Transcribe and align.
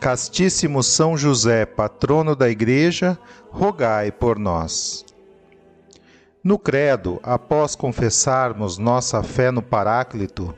Castíssimo 0.00 0.82
São 0.82 1.16
José, 1.16 1.64
patrono 1.64 2.36
da 2.36 2.50
Igreja, 2.50 3.18
rogai 3.50 4.12
por 4.12 4.38
nós. 4.38 5.04
No 6.44 6.58
Credo, 6.58 7.18
após 7.22 7.74
confessarmos 7.74 8.76
nossa 8.78 9.22
fé 9.22 9.50
no 9.50 9.62
Paráclito, 9.62 10.54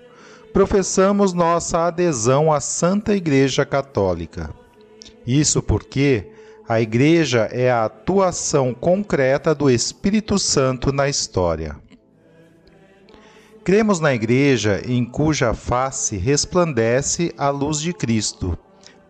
professamos 0.53 1.33
nossa 1.33 1.87
adesão 1.87 2.53
à 2.53 2.61
Santa 2.61 3.15
Igreja 3.15 3.65
Católica. 3.65 4.53
Isso 5.25 5.63
porque 5.63 6.27
a 6.69 6.81
Igreja 6.81 7.49
é 7.53 7.71
a 7.71 7.85
atuação 7.85 8.75
concreta 8.75 9.55
do 9.55 9.71
Espírito 9.71 10.39
Santo 10.39 10.93
na 10.93 11.09
história. 11.09 11.77
Cremos 13.65 14.01
na 14.01 14.13
Igreja 14.13 14.83
em 14.85 15.05
cuja 15.05 15.55
face 15.55 16.17
resplandece 16.17 17.33
a 17.39 17.51
luz 17.51 17.81
de 17.81 17.93
Cristo 17.93 18.59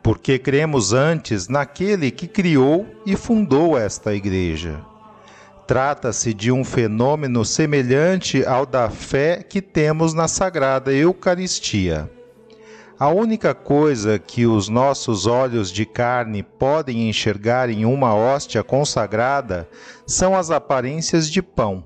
porque 0.09 0.39
cremos 0.39 0.95
antes 0.95 1.48
naquele 1.48 2.11
que 2.11 2.27
criou 2.27 2.87
e 3.05 3.14
fundou 3.14 3.77
esta 3.77 4.14
Igreja. 4.14 4.81
Trata-se 5.67 6.33
de 6.33 6.51
um 6.51 6.64
fenômeno 6.64 7.45
semelhante 7.45 8.42
ao 8.42 8.64
da 8.64 8.89
fé 8.89 9.42
que 9.42 9.61
temos 9.61 10.14
na 10.14 10.27
Sagrada 10.27 10.91
Eucaristia. 10.95 12.11
A 12.98 13.09
única 13.11 13.53
coisa 13.53 14.19
que 14.19 14.47
os 14.47 14.67
nossos 14.67 15.27
olhos 15.27 15.70
de 15.70 15.84
carne 15.84 16.42
podem 16.42 17.11
enxergar 17.11 17.69
em 17.69 17.84
uma 17.84 18.14
hóstia 18.14 18.64
consagrada 18.64 19.69
são 20.06 20.34
as 20.34 20.51
aparências 20.51 21.31
de 21.31 21.42
pão. 21.42 21.84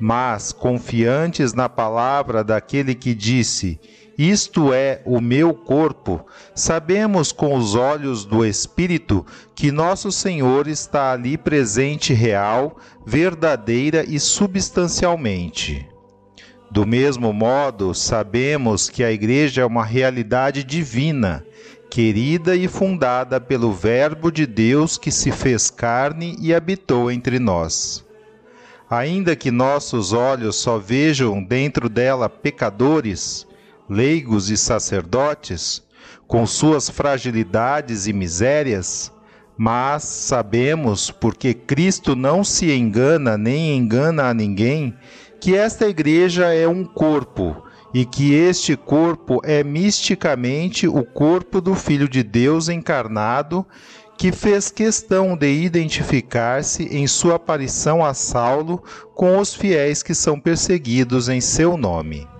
Mas, 0.00 0.50
confiantes 0.50 1.52
na 1.52 1.68
palavra 1.68 2.42
daquele 2.42 2.94
que 2.94 3.14
disse: 3.14 3.78
isto 4.16 4.72
é 4.72 5.02
o 5.04 5.20
meu 5.20 5.52
corpo, 5.52 6.24
sabemos 6.54 7.32
com 7.32 7.56
os 7.56 7.74
olhos 7.74 8.24
do 8.24 8.44
Espírito 8.44 9.26
que 9.54 9.72
nosso 9.72 10.12
Senhor 10.12 10.68
está 10.68 11.12
ali 11.12 11.36
presente 11.36 12.12
real, 12.12 12.76
verdadeira 13.04 14.04
e 14.06 14.20
substancialmente. 14.20 15.88
Do 16.70 16.86
mesmo 16.86 17.32
modo, 17.32 17.94
sabemos 17.94 18.88
que 18.88 19.02
a 19.04 19.10
Igreja 19.10 19.62
é 19.62 19.64
uma 19.64 19.84
realidade 19.84 20.64
divina, 20.64 21.44
querida 21.90 22.56
e 22.56 22.66
fundada 22.66 23.40
pelo 23.40 23.72
Verbo 23.72 24.30
de 24.30 24.46
Deus 24.46 24.98
que 24.98 25.10
se 25.10 25.30
fez 25.30 25.70
carne 25.70 26.36
e 26.40 26.54
habitou 26.54 27.10
entre 27.10 27.38
nós. 27.38 28.04
Ainda 28.88 29.34
que 29.34 29.50
nossos 29.50 30.12
olhos 30.12 30.56
só 30.56 30.78
vejam 30.78 31.42
dentro 31.42 31.88
dela 31.88 32.28
pecadores, 32.28 33.46
leigos 33.88 34.50
e 34.50 34.56
sacerdotes, 34.56 35.82
com 36.26 36.46
suas 36.46 36.88
fragilidades 36.88 38.06
e 38.06 38.12
misérias, 38.12 39.12
mas 39.56 40.02
sabemos, 40.02 41.10
porque 41.10 41.54
Cristo 41.54 42.16
não 42.16 42.42
se 42.42 42.72
engana 42.72 43.38
nem 43.38 43.76
engana 43.76 44.24
a 44.24 44.34
ninguém, 44.34 44.94
que 45.40 45.54
esta 45.54 45.86
igreja 45.88 46.52
é 46.52 46.66
um 46.66 46.84
corpo 46.84 47.62
e 47.92 48.04
que 48.04 48.34
este 48.34 48.76
corpo 48.76 49.40
é 49.44 49.62
misticamente 49.62 50.88
o 50.88 51.04
corpo 51.04 51.60
do 51.60 51.74
Filho 51.74 52.08
de 52.08 52.24
Deus 52.24 52.68
encarnado, 52.68 53.64
que 54.18 54.32
fez 54.32 54.70
questão 54.70 55.36
de 55.36 55.52
identificar-se 55.52 56.84
em 56.84 57.06
sua 57.06 57.36
aparição 57.36 58.04
a 58.04 58.14
Saulo 58.14 58.82
com 59.14 59.38
os 59.38 59.54
fiéis 59.54 60.02
que 60.02 60.14
são 60.14 60.40
perseguidos 60.40 61.28
em 61.28 61.40
seu 61.40 61.76
nome. 61.76 62.33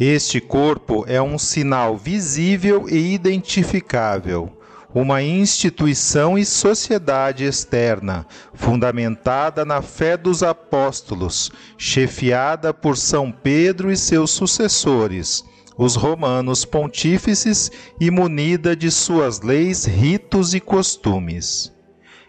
Este 0.00 0.40
corpo 0.40 1.04
é 1.08 1.20
um 1.20 1.36
sinal 1.36 1.96
visível 1.96 2.88
e 2.88 3.12
identificável, 3.12 4.48
uma 4.94 5.20
instituição 5.24 6.38
e 6.38 6.44
sociedade 6.44 7.42
externa, 7.42 8.24
fundamentada 8.54 9.64
na 9.64 9.82
fé 9.82 10.16
dos 10.16 10.44
apóstolos, 10.44 11.50
chefiada 11.76 12.72
por 12.72 12.96
São 12.96 13.32
Pedro 13.32 13.90
e 13.90 13.96
seus 13.96 14.30
sucessores, 14.30 15.44
os 15.76 15.96
romanos 15.96 16.64
pontífices, 16.64 17.68
e 18.00 18.08
munida 18.08 18.76
de 18.76 18.92
suas 18.92 19.40
leis, 19.40 19.84
ritos 19.84 20.54
e 20.54 20.60
costumes. 20.60 21.72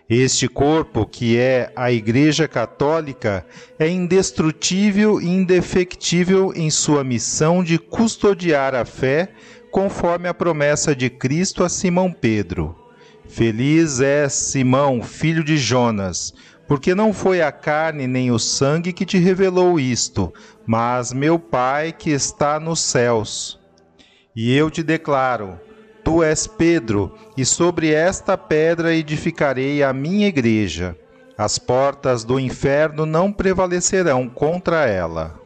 Este 0.10 0.48
corpo, 0.48 1.06
que 1.06 1.38
é 1.38 1.72
a 1.76 1.92
Igreja 1.92 2.48
Católica, 2.48 3.46
é 3.78 3.88
indestrutível 3.88 5.22
e 5.22 5.28
indefectível 5.28 6.52
em 6.56 6.72
sua 6.72 7.04
missão 7.04 7.64
de 7.64 7.78
custodiar 7.78 8.74
a 8.74 8.84
fé, 8.86 9.32
conforme 9.70 10.28
a 10.28 10.34
promessa 10.34 10.96
de 10.96 11.12
Cristo 11.12 11.64
a 11.64 11.70
Simão 11.70 12.12
Pedro. 12.12 12.76
Feliz 13.28 14.00
é 14.02 14.28
Simão, 14.28 15.04
filho 15.04 15.44
de 15.44 15.60
Jonas, 15.60 16.34
porque 16.68 16.96
não 16.96 17.14
foi 17.14 17.44
a 17.44 17.52
carne 17.52 18.08
nem 18.08 18.32
o 18.32 18.40
sangue 18.40 18.92
que 18.92 19.06
te 19.06 19.20
revelou 19.20 19.80
isto, 19.80 20.34
mas 20.66 21.14
meu 21.14 21.38
Pai 21.38 21.92
que 21.92 22.10
está 22.10 22.60
nos 22.60 22.80
céus. 22.80 23.60
E 24.36 24.56
eu 24.56 24.72
te 24.72 24.82
declaro, 24.82 25.60
Tu 26.10 26.24
és 26.24 26.48
Pedro, 26.48 27.14
e 27.38 27.46
sobre 27.46 27.94
esta 27.94 28.36
pedra 28.36 28.96
edificarei 28.96 29.84
a 29.84 29.94
minha 29.94 30.28
igreja. 30.28 30.98
As 31.38 31.60
portas 31.60 32.24
do 32.24 32.40
inferno 32.40 33.06
não 33.06 33.32
prevalecerão 33.32 34.28
contra 34.28 34.88
ela. 34.88 35.40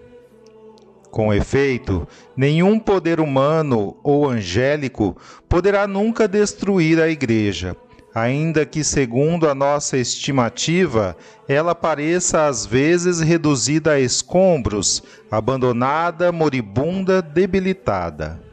Com 1.12 1.34
efeito, 1.34 2.08
nenhum 2.34 2.80
poder 2.80 3.20
humano 3.20 3.98
ou 4.02 4.30
angélico 4.30 5.18
poderá 5.50 5.86
nunca 5.86 6.30
destruir 6.30 6.98
a 7.02 7.10
igreja, 7.10 7.76
ainda 8.16 8.66
que, 8.66 8.86
segundo 8.86 9.50
a 9.50 9.54
nossa 9.54 9.98
estimativa, 9.98 11.18
ela 11.46 11.76
pareça 11.76 12.46
às 12.46 12.66
vezes 12.66 13.20
reduzida 13.20 13.92
a 13.92 14.00
escombros, 14.00 15.04
abandonada, 15.30 16.32
moribunda, 16.32 17.22
debilitada. 17.22 18.53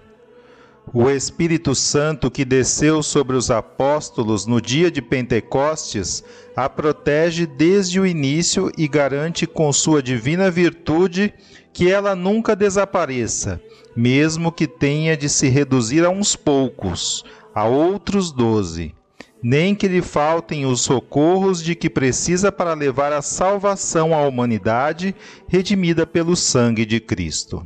O 0.93 1.09
Espírito 1.09 1.73
Santo 1.73 2.29
que 2.29 2.45
desceu 2.45 3.01
sobre 3.01 3.37
os 3.37 3.49
apóstolos 3.49 4.45
no 4.45 4.61
dia 4.61 4.91
de 4.91 5.01
Pentecostes 5.01 6.25
a 6.57 6.69
protege 6.69 7.47
desde 7.47 8.01
o 8.01 8.07
início 8.07 8.73
e 8.77 8.89
garante 8.89 9.47
com 9.47 9.73
sua 9.73 10.03
divina 10.03 10.51
virtude 10.51 11.33
que 11.73 11.89
ela 11.89 12.17
nunca 12.17 12.57
desapareça, 12.57 13.63
mesmo 13.95 14.51
que 14.51 14.67
tenha 14.67 15.17
de 15.17 15.29
se 15.29 15.49
reduzir 15.49 16.05
a 16.05 16.11
uns 16.11 16.35
poucos, 16.35 17.25
a 17.55 17.67
outros 17.67 18.33
doze. 18.33 18.93
Nem 19.41 19.77
que 19.77 19.87
lhe 19.87 20.03
faltem 20.03 20.67
os 20.67 20.81
socorros 20.81 21.63
de 21.63 21.77
que 21.77 21.89
precisa 21.89 22.51
para 22.51 22.75
levar 22.75 23.13
a 23.13 23.23
salvação 23.23 24.13
à 24.13 24.27
humanidade 24.27 25.15
redimida 25.47 26.05
pelo 26.05 26.35
sangue 26.35 26.85
de 26.85 26.99
Cristo 26.99 27.65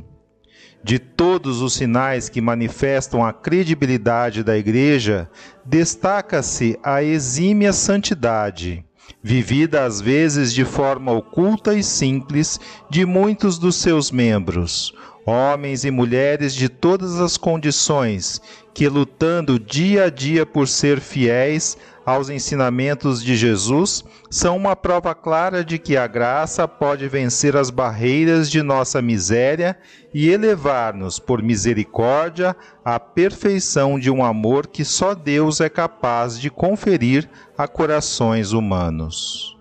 de 0.85 0.99
todos 0.99 1.63
os 1.63 1.73
sinais 1.73 2.29
que 2.29 2.39
manifestam 2.39 3.25
a 3.25 3.33
credibilidade 3.33 4.43
da 4.43 4.55
Igreja, 4.55 5.27
destaca-se 5.65 6.77
a 6.83 7.01
exímia 7.01 7.73
santidade, 7.73 8.85
vivida 9.19 9.83
às 9.83 9.99
vezes 9.99 10.53
de 10.53 10.63
forma 10.63 11.11
oculta 11.11 11.73
e 11.73 11.81
simples 11.81 12.59
de 12.87 13.03
muitos 13.03 13.57
dos 13.57 13.77
seus 13.77 14.11
membros, 14.11 14.93
homens 15.25 15.85
e 15.85 15.89
mulheres 15.89 16.53
de 16.53 16.69
todas 16.69 17.19
as 17.19 17.35
condições, 17.35 18.39
que 18.71 18.87
lutando 18.87 19.59
dia 19.59 20.03
a 20.03 20.09
dia 20.11 20.45
por 20.45 20.67
ser 20.67 20.99
fiéis, 20.99 21.75
aos 22.05 22.29
ensinamentos 22.29 23.23
de 23.23 23.35
Jesus 23.35 24.03
são 24.29 24.55
uma 24.55 24.75
prova 24.75 25.15
clara 25.15 25.65
de 25.65 25.79
que 25.79 25.97
a 25.97 26.05
graça 26.05 26.67
pode 26.67 27.07
vencer 27.07 27.57
as 27.57 27.69
barreiras 27.69 28.49
de 28.49 28.61
nossa 28.61 29.01
miséria 29.01 29.77
e 30.13 30.29
elevar-nos, 30.29 31.17
por 31.17 31.41
misericórdia, 31.41 32.55
à 32.83 32.99
perfeição 32.99 33.99
de 33.99 34.11
um 34.11 34.23
amor 34.23 34.67
que 34.67 34.85
só 34.85 35.15
Deus 35.15 35.59
é 35.59 35.67
capaz 35.67 36.39
de 36.39 36.49
conferir 36.49 37.27
a 37.57 37.67
corações 37.67 38.51
humanos. 38.51 39.57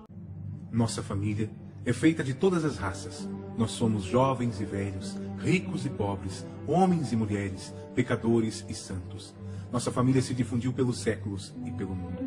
Nossa 0.70 1.02
família 1.02 1.50
é 1.86 1.92
feita 1.92 2.22
de 2.22 2.34
todas 2.34 2.64
as 2.64 2.76
raças. 2.76 3.28
Nós 3.56 3.70
somos 3.70 4.04
jovens 4.04 4.60
e 4.60 4.64
velhos, 4.64 5.16
ricos 5.38 5.86
e 5.86 5.88
pobres, 5.88 6.44
homens 6.66 7.12
e 7.12 7.16
mulheres, 7.16 7.72
pecadores 7.94 8.64
e 8.68 8.74
santos. 8.74 9.34
Nossa 9.74 9.90
família 9.90 10.22
se 10.22 10.32
difundiu 10.32 10.72
pelos 10.72 11.00
séculos 11.00 11.52
e 11.64 11.70
pelo 11.72 11.96
mundo. 11.96 12.22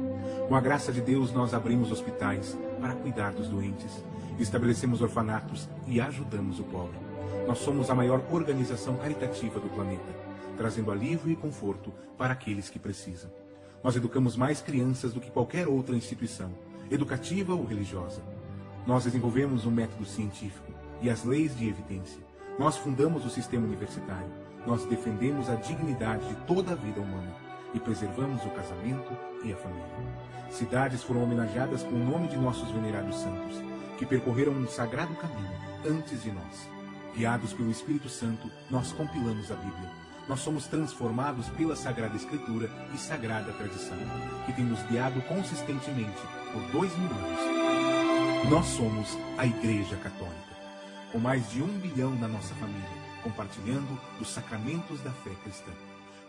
Com 0.49 0.53
a 0.53 0.59
graça 0.59 0.91
de 0.91 0.99
Deus, 0.99 1.31
nós 1.31 1.53
abrimos 1.53 1.93
hospitais 1.93 2.57
para 2.81 2.93
cuidar 2.93 3.31
dos 3.31 3.47
doentes, 3.47 4.03
estabelecemos 4.37 5.01
orfanatos 5.01 5.69
e 5.87 6.01
ajudamos 6.01 6.59
o 6.59 6.65
pobre. 6.65 6.99
Nós 7.47 7.59
somos 7.59 7.89
a 7.89 7.95
maior 7.95 8.21
organização 8.33 8.97
caritativa 8.97 9.61
do 9.61 9.69
planeta, 9.69 10.13
trazendo 10.57 10.91
alívio 10.91 11.31
e 11.31 11.37
conforto 11.37 11.93
para 12.17 12.33
aqueles 12.33 12.69
que 12.69 12.77
precisam. 12.77 13.31
Nós 13.81 13.95
educamos 13.95 14.35
mais 14.35 14.59
crianças 14.59 15.13
do 15.13 15.21
que 15.21 15.31
qualquer 15.31 15.69
outra 15.69 15.95
instituição, 15.95 16.51
educativa 16.91 17.55
ou 17.55 17.63
religiosa. 17.63 18.21
Nós 18.85 19.05
desenvolvemos 19.05 19.65
um 19.65 19.71
método 19.71 20.03
científico 20.03 20.73
e 21.01 21.09
as 21.09 21.23
leis 21.23 21.57
de 21.57 21.69
evidência. 21.69 22.21
Nós 22.59 22.75
fundamos 22.75 23.25
o 23.25 23.29
sistema 23.29 23.65
universitário 23.65 24.46
nós 24.67 24.83
defendemos 24.83 25.49
a 25.49 25.55
dignidade 25.55 26.27
de 26.27 26.35
toda 26.45 26.73
a 26.73 26.75
vida 26.75 26.99
humana 26.99 27.33
e 27.73 27.79
preservamos 27.79 28.43
o 28.43 28.49
casamento 28.49 29.17
e 29.41 29.53
a 29.53 29.55
família. 29.55 29.87
Cidades 30.51 31.01
foram 31.01 31.23
homenageadas 31.23 31.83
com 31.83 31.95
o 31.95 32.05
nome 32.05 32.27
de 32.27 32.35
nossos 32.35 32.69
venerados 32.71 33.15
santos, 33.15 33.61
que 33.97 34.05
percorreram 34.05 34.51
um 34.51 34.67
sagrado 34.67 35.15
caminho 35.15 35.55
antes 35.89 36.21
de 36.21 36.31
nós. 36.33 36.69
Guiados 37.15 37.53
pelo 37.53 37.71
Espírito 37.71 38.09
Santo, 38.09 38.51
nós 38.69 38.91
compilamos 38.91 39.49
a 39.51 39.55
Bíblia. 39.55 39.89
Nós 40.27 40.41
somos 40.41 40.67
transformados 40.67 41.47
pela 41.49 41.75
Sagrada 41.75 42.17
Escritura 42.17 42.69
e 42.93 42.97
Sagrada 42.97 43.53
Tradição, 43.53 43.97
que 44.45 44.51
tem 44.51 44.65
nos 44.65 44.81
guiado 44.83 45.21
consistentemente 45.21 46.21
por 46.51 46.61
dois 46.73 46.95
mil 46.97 47.09
anos. 47.09 48.49
Nós 48.49 48.65
somos 48.65 49.17
a 49.37 49.45
Igreja 49.45 49.95
Católica, 49.95 50.57
com 51.13 51.19
mais 51.19 51.49
de 51.49 51.63
um 51.63 51.79
bilhão 51.79 52.13
na 52.15 52.27
nossa 52.27 52.53
família 52.55 52.96
compartilhando 53.23 53.99
os 54.19 54.29
sacramentos 54.29 55.01
da 55.01 55.11
fé 55.11 55.31
cristã. 55.43 55.71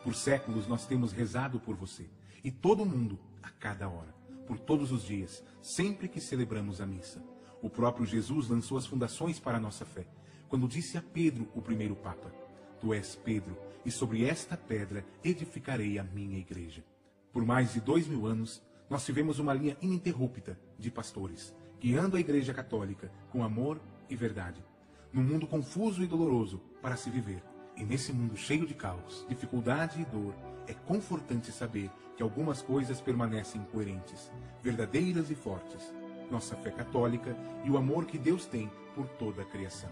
Por 0.02 0.14
séculos 0.14 0.66
nós 0.66 0.86
temos 0.86 1.12
rezado 1.12 1.60
por 1.60 1.76
você 1.76 2.06
e 2.42 2.50
todo 2.50 2.86
mundo, 2.86 3.18
a 3.42 3.50
cada 3.50 3.88
hora, 3.88 4.14
por 4.46 4.58
todos 4.58 4.92
os 4.92 5.02
dias, 5.02 5.42
sempre 5.60 6.08
que 6.08 6.20
celebramos 6.20 6.80
a 6.80 6.86
missa. 6.86 7.22
O 7.60 7.68
próprio 7.68 8.06
Jesus 8.06 8.48
lançou 8.48 8.78
as 8.78 8.86
fundações 8.86 9.38
para 9.40 9.56
a 9.56 9.60
nossa 9.60 9.84
fé, 9.84 10.06
quando 10.48 10.68
disse 10.68 10.96
a 10.96 11.02
Pedro, 11.02 11.48
o 11.54 11.60
primeiro 11.60 11.96
Papa: 11.96 12.32
Tu 12.80 12.94
és 12.94 13.16
Pedro, 13.16 13.56
e 13.84 13.90
sobre 13.90 14.24
esta 14.24 14.56
pedra 14.56 15.04
edificarei 15.24 15.98
a 15.98 16.04
minha 16.04 16.38
igreja. 16.38 16.84
Por 17.32 17.44
mais 17.44 17.72
de 17.72 17.80
dois 17.80 18.06
mil 18.06 18.26
anos, 18.26 18.62
nós 18.88 19.04
tivemos 19.04 19.38
uma 19.38 19.52
linha 19.52 19.76
ininterrupta 19.82 20.58
de 20.78 20.90
pastores, 20.90 21.54
guiando 21.80 22.16
a 22.16 22.20
Igreja 22.20 22.54
Católica 22.54 23.12
com 23.30 23.44
amor 23.44 23.80
e 24.08 24.16
verdade 24.16 24.67
num 25.12 25.22
mundo 25.22 25.46
confuso 25.46 26.02
e 26.02 26.06
doloroso 26.06 26.60
para 26.82 26.96
se 26.96 27.10
viver. 27.10 27.42
E 27.76 27.84
nesse 27.84 28.12
mundo 28.12 28.36
cheio 28.36 28.66
de 28.66 28.74
caos, 28.74 29.24
dificuldade 29.28 30.00
e 30.00 30.04
dor, 30.04 30.34
é 30.66 30.74
confortante 30.74 31.52
saber 31.52 31.90
que 32.16 32.22
algumas 32.22 32.60
coisas 32.60 33.00
permanecem 33.00 33.62
coerentes, 33.72 34.30
verdadeiras 34.62 35.30
e 35.30 35.34
fortes. 35.34 35.92
Nossa 36.30 36.56
fé 36.56 36.70
católica 36.70 37.36
e 37.64 37.70
o 37.70 37.76
amor 37.76 38.04
que 38.04 38.18
Deus 38.18 38.46
tem 38.46 38.70
por 38.94 39.06
toda 39.10 39.42
a 39.42 39.44
criação. 39.44 39.90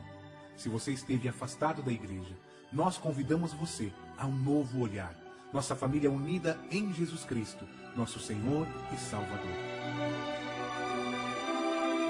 Se 0.56 0.68
você 0.68 0.92
esteve 0.92 1.28
afastado 1.28 1.82
da 1.82 1.92
igreja, 1.92 2.36
nós 2.72 2.98
convidamos 2.98 3.52
você 3.52 3.92
a 4.18 4.26
um 4.26 4.36
novo 4.36 4.80
olhar. 4.80 5.14
Nossa 5.52 5.76
família 5.76 6.10
unida 6.10 6.58
em 6.70 6.92
Jesus 6.92 7.24
Cristo, 7.24 7.64
nosso 7.96 8.18
Senhor 8.18 8.66
e 8.92 8.96
Salvador. 8.96 9.56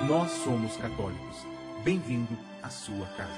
Nós 0.09 0.31
somos 0.31 0.77
católicos 0.77 1.56
Bem-vindo 1.87 2.37
à 2.65 2.69
sua 2.69 3.07
casa. 3.17 3.31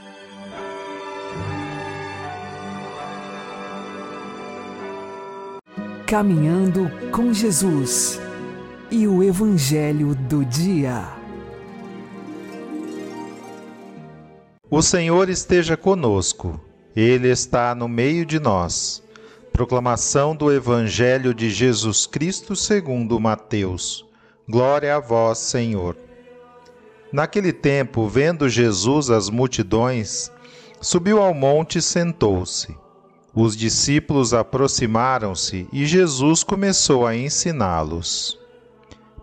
Caminhando 6.06 6.90
com 7.12 7.30
Jesus 7.34 8.18
e 8.90 9.06
o 9.06 9.22
Evangelho 9.22 10.14
do 10.14 10.46
Dia. 10.46 11.06
O 14.70 14.80
Senhor 14.80 15.28
esteja 15.28 15.76
conosco, 15.76 16.58
Ele 16.96 17.28
está 17.28 17.74
no 17.74 17.86
meio 17.86 18.24
de 18.24 18.40
nós. 18.40 19.02
Proclamação 19.52 20.34
do 20.34 20.50
Evangelho 20.50 21.34
de 21.34 21.50
Jesus 21.50 22.06
Cristo 22.06 22.56
segundo 22.56 23.20
Mateus. 23.20 24.06
Glória 24.48 24.96
a 24.96 25.00
vós, 25.00 25.36
Senhor. 25.36 26.07
Naquele 27.12 27.52
tempo, 27.52 28.06
vendo 28.06 28.48
Jesus 28.48 29.08
as 29.10 29.30
multidões, 29.30 30.30
subiu 30.80 31.22
ao 31.22 31.32
monte 31.32 31.78
e 31.78 31.82
sentou-se. 31.82 32.76
Os 33.34 33.56
discípulos 33.56 34.34
aproximaram-se 34.34 35.66
e 35.72 35.86
Jesus 35.86 36.42
começou 36.42 37.06
a 37.06 37.16
ensiná-los. 37.16 38.38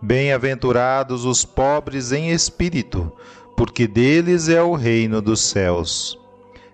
Bem-aventurados 0.02 1.24
os 1.24 1.44
pobres 1.44 2.12
em 2.12 2.30
espírito, 2.30 3.12
porque 3.56 3.86
deles 3.86 4.48
é 4.48 4.62
o 4.62 4.74
reino 4.74 5.22
dos 5.22 5.40
céus. 5.40 6.18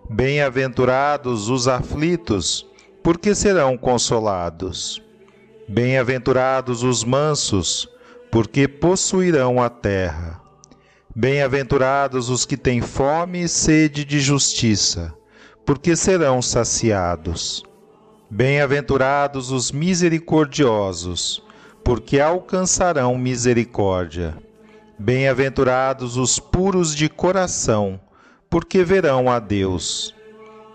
Bem-aventurados 0.09 1.49
os 1.49 1.69
aflitos, 1.69 2.67
porque 3.03 3.35
serão 3.35 3.76
consolados. 3.76 5.03
Bem-aventurados 5.69 6.82
os 6.82 7.05
mansos, 7.05 7.88
porque 8.31 8.67
possuirão 8.67 9.62
a 9.62 9.69
terra. 9.69 10.41
Bem-aventurados 11.14 12.31
os 12.31 12.47
que 12.47 12.56
têm 12.56 12.81
fome 12.81 13.43
e 13.43 13.49
sede 13.49 14.03
de 14.03 14.19
justiça, 14.19 15.12
porque 15.67 15.94
serão 15.94 16.41
saciados. 16.41 17.62
Bem-aventurados 18.31 19.50
os 19.50 19.70
misericordiosos, 19.70 21.43
porque 21.85 22.19
alcançarão 22.19 23.19
misericórdia. 23.19 24.35
Bem-aventurados 24.99 26.16
os 26.16 26.38
puros 26.38 26.95
de 26.95 27.11
coração, 27.11 28.00
porque 28.49 28.83
verão 28.83 29.31
a 29.31 29.38
Deus. 29.38 30.14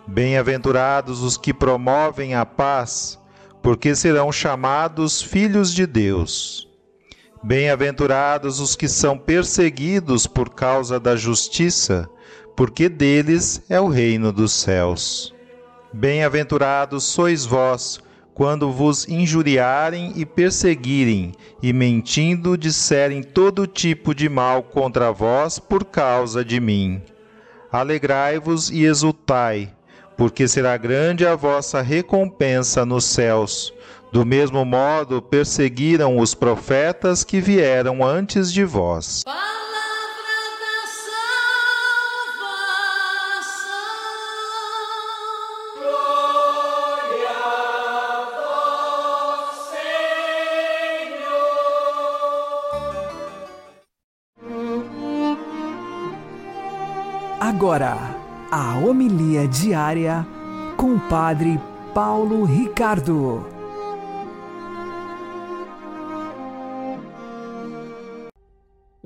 Bem-aventurados 0.05 1.23
os 1.23 1.35
que 1.35 1.51
promovem 1.51 2.35
a 2.35 2.45
paz, 2.45 3.19
porque 3.63 3.95
serão 3.95 4.31
chamados 4.31 5.19
filhos 5.19 5.73
de 5.73 5.87
Deus. 5.87 6.66
Bem-aventurados 7.43 8.59
os 8.59 8.75
que 8.75 8.87
são 8.87 9.17
perseguidos 9.17 10.25
por 10.25 10.49
causa 10.49 10.99
da 10.99 11.15
justiça, 11.15 12.09
porque 12.55 12.89
deles 12.89 13.61
é 13.69 13.79
o 13.79 13.87
reino 13.87 14.31
dos 14.31 14.51
céus. 14.51 15.33
Bem-aventurados 15.93 17.03
sois 17.03 17.45
vós, 17.45 17.99
quando 18.33 18.71
vos 18.71 19.07
injuriarem 19.07 20.13
e 20.15 20.25
perseguirem, 20.25 21.31
e 21.61 21.71
mentindo 21.71 22.57
disserem 22.57 23.21
todo 23.21 23.67
tipo 23.67 24.15
de 24.15 24.27
mal 24.27 24.63
contra 24.63 25.11
vós 25.11 25.59
por 25.59 25.85
causa 25.85 26.43
de 26.43 26.59
mim. 26.59 27.01
Alegrai-vos 27.71 28.71
e 28.71 28.83
exultai, 28.83 29.71
porque 30.17 30.47
será 30.47 30.75
grande 30.75 31.25
a 31.25 31.35
vossa 31.35 31.81
recompensa 31.81 32.83
nos 32.85 33.05
céus 33.05 33.73
do 34.11 34.25
mesmo 34.25 34.63
modo, 34.65 35.21
perseguiram 35.21 36.17
os 36.17 36.33
profetas 36.33 37.23
que 37.23 37.39
vieram 37.39 38.03
antes 38.03 38.51
de 38.51 38.63
vós. 38.63 39.23
Agora, 57.39 57.97
a 58.51 58.77
homilia 58.77 59.47
diária 59.47 60.25
com 60.75 60.95
o 60.95 60.99
Padre 60.99 61.59
Paulo 61.93 62.45
Ricardo. 62.45 63.56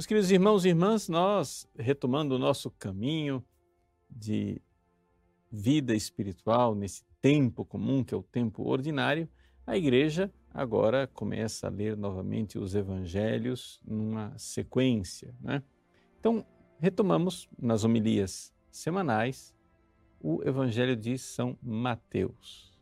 Meus 0.02 0.08
queridos 0.08 0.32
irmãos 0.32 0.66
e 0.66 0.70
irmãs, 0.70 1.08
nós, 1.08 1.70
retomando 1.78 2.34
o 2.34 2.40
nosso 2.40 2.72
caminho 2.72 3.46
de 4.10 4.60
vida 5.52 5.94
espiritual 5.94 6.74
nesse 6.74 7.04
tempo 7.22 7.64
comum, 7.64 8.04
que 8.04 8.12
é 8.12 8.18
o 8.18 8.24
tempo 8.24 8.68
ordinário, 8.68 9.30
a 9.64 9.78
igreja 9.78 10.34
agora 10.52 11.06
começa 11.06 11.68
a 11.68 11.70
ler 11.70 11.96
novamente 11.96 12.58
os 12.58 12.74
evangelhos 12.74 13.80
numa 13.86 14.36
sequência. 14.40 15.36
Né? 15.40 15.62
Então, 16.20 16.44
retomamos 16.80 17.48
nas 17.62 17.84
homilias 17.84 18.52
semanais 18.72 19.54
o 20.20 20.42
evangelho 20.44 20.96
de 20.96 21.16
São 21.16 21.56
Mateus. 21.62 22.76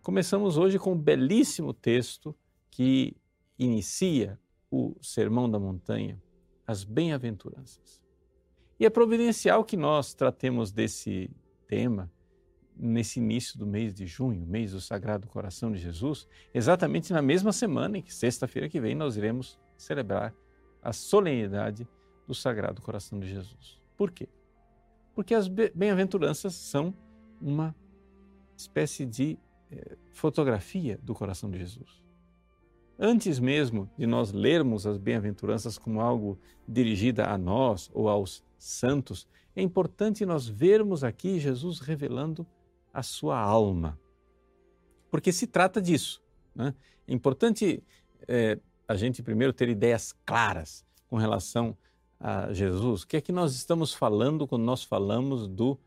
Começamos 0.00 0.56
hoje 0.56 0.78
com 0.78 0.92
um 0.92 0.98
belíssimo 0.98 1.74
texto 1.74 2.34
que 2.70 3.14
inicia 3.58 4.40
o 4.74 4.96
Sermão 5.02 5.50
da 5.50 5.58
Montanha, 5.58 6.20
as 6.66 6.84
bem-aventuranças. 6.84 8.02
E 8.78 8.84
é 8.84 8.90
providencial 8.90 9.64
que 9.64 9.76
nós 9.76 10.14
tratemos 10.14 10.72
desse 10.72 11.30
tema 11.66 12.10
nesse 12.76 13.20
início 13.20 13.58
do 13.58 13.66
mês 13.66 13.94
de 13.94 14.06
junho, 14.06 14.44
mês 14.44 14.72
do 14.72 14.80
Sagrado 14.80 15.28
Coração 15.28 15.70
de 15.70 15.78
Jesus, 15.78 16.26
exatamente 16.52 17.12
na 17.12 17.22
mesma 17.22 17.52
semana 17.52 17.98
em 17.98 18.02
que, 18.02 18.12
sexta-feira 18.12 18.68
que 18.68 18.80
vem, 18.80 18.94
nós 18.94 19.16
iremos 19.16 19.58
celebrar 19.76 20.34
a 20.82 20.92
solenidade 20.92 21.86
do 22.26 22.34
Sagrado 22.34 22.82
Coração 22.82 23.18
de 23.20 23.28
Jesus. 23.28 23.80
Por 23.96 24.10
quê? 24.10 24.28
Porque 25.14 25.34
as 25.34 25.46
bem-aventuranças 25.46 26.54
são 26.54 26.92
uma 27.40 27.74
espécie 28.56 29.06
de 29.06 29.38
eh, 29.70 29.96
fotografia 30.10 30.98
do 31.02 31.14
coração 31.14 31.50
de 31.50 31.58
Jesus. 31.58 32.03
Antes 32.98 33.40
mesmo 33.40 33.90
de 33.98 34.06
nós 34.06 34.32
lermos 34.32 34.86
as 34.86 34.96
bem-aventuranças 34.98 35.76
como 35.76 36.00
algo 36.00 36.38
dirigida 36.66 37.26
a 37.26 37.36
nós 37.36 37.90
ou 37.92 38.08
aos 38.08 38.44
santos, 38.56 39.26
é 39.56 39.62
importante 39.62 40.24
nós 40.24 40.46
vermos 40.46 41.02
aqui 41.04 41.38
Jesus 41.38 41.80
revelando 41.80 42.46
a 42.92 43.02
sua 43.02 43.38
alma. 43.38 43.98
Porque 45.10 45.32
se 45.32 45.46
trata 45.46 45.80
disso. 45.82 46.22
Né? 46.54 46.74
É 47.06 47.12
importante 47.12 47.82
é, 48.28 48.58
a 48.86 48.94
gente 48.94 49.22
primeiro 49.22 49.52
ter 49.52 49.68
ideias 49.68 50.14
claras 50.24 50.84
com 51.08 51.16
relação 51.16 51.76
a 52.18 52.52
Jesus. 52.52 53.02
O 53.02 53.06
que 53.06 53.16
é 53.16 53.20
que 53.20 53.32
nós 53.32 53.54
estamos 53.54 53.92
falando 53.92 54.46
quando 54.46 54.62
nós 54.62 54.82
falamos 54.82 55.48
do 55.48 55.78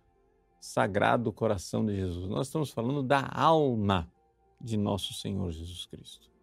Sagrado 0.60 1.32
Coração 1.32 1.86
de 1.86 1.96
Jesus? 1.96 2.28
Nós 2.30 2.48
estamos 2.48 2.70
falando 2.70 3.02
da 3.02 3.30
alma 3.34 4.12
de 4.60 4.78
nosso 4.78 5.14
Senhor 5.14 5.52
Jesus 5.52 5.86
Cristo. 5.86 6.37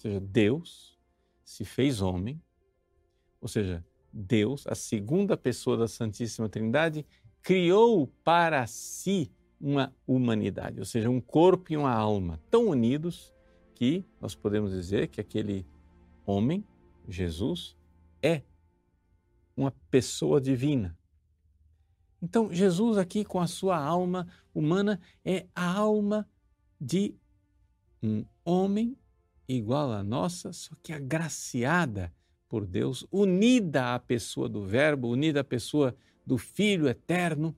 Ou 0.00 0.02
seja, 0.02 0.20
Deus 0.20 0.98
se 1.44 1.62
fez 1.62 2.00
homem, 2.00 2.40
ou 3.38 3.46
seja, 3.46 3.84
Deus, 4.10 4.66
a 4.66 4.74
segunda 4.74 5.36
pessoa 5.36 5.76
da 5.76 5.86
Santíssima 5.86 6.48
Trindade, 6.48 7.04
criou 7.42 8.06
para 8.24 8.66
si 8.66 9.30
uma 9.60 9.94
humanidade, 10.06 10.78
ou 10.78 10.86
seja, 10.86 11.10
um 11.10 11.20
corpo 11.20 11.70
e 11.70 11.76
uma 11.76 11.92
alma 11.92 12.40
tão 12.50 12.68
unidos 12.68 13.30
que 13.74 14.02
nós 14.18 14.34
podemos 14.34 14.70
dizer 14.72 15.08
que 15.08 15.20
aquele 15.20 15.66
homem, 16.24 16.64
Jesus, 17.06 17.76
é 18.22 18.40
uma 19.54 19.70
pessoa 19.90 20.40
divina. 20.40 20.98
Então, 22.22 22.50
Jesus, 22.50 22.96
aqui 22.96 23.22
com 23.22 23.38
a 23.38 23.46
sua 23.46 23.76
alma 23.78 24.26
humana, 24.54 24.98
é 25.22 25.46
a 25.54 25.70
alma 25.74 26.26
de 26.80 27.14
um 28.02 28.24
homem 28.42 28.96
igual 29.56 29.92
à 29.92 30.02
nossa, 30.02 30.52
só 30.52 30.74
que 30.82 30.92
agraciada 30.92 32.12
por 32.48 32.66
Deus, 32.66 33.06
unida 33.10 33.94
à 33.94 33.98
pessoa 33.98 34.48
do 34.48 34.64
Verbo, 34.64 35.08
unida 35.08 35.40
à 35.40 35.44
pessoa 35.44 35.94
do 36.26 36.36
Filho 36.36 36.88
eterno 36.88 37.56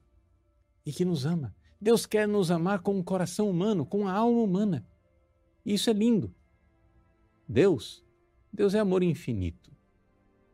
e 0.84 0.92
que 0.92 1.04
nos 1.04 1.26
ama. 1.26 1.54
Deus 1.80 2.06
quer 2.06 2.28
nos 2.28 2.50
amar 2.50 2.80
com 2.80 2.96
um 2.96 3.02
coração 3.02 3.50
humano, 3.50 3.84
com 3.84 4.06
a 4.06 4.12
alma 4.12 4.40
humana. 4.40 4.86
E 5.64 5.74
isso 5.74 5.90
é 5.90 5.92
lindo. 5.92 6.34
Deus, 7.48 8.04
Deus 8.52 8.74
é 8.74 8.78
amor 8.78 9.02
infinito. 9.02 9.70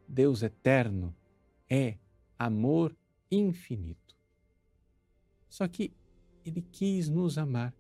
Deus 0.07 0.43
eterno 0.43 1.15
é 1.69 1.99
amor 2.39 2.97
infinito. 3.31 4.17
Só 5.49 5.69
que 5.69 5.93
ele 6.45 6.63
quis 6.63 7.09
nos 7.09 7.37
amar 7.37 7.75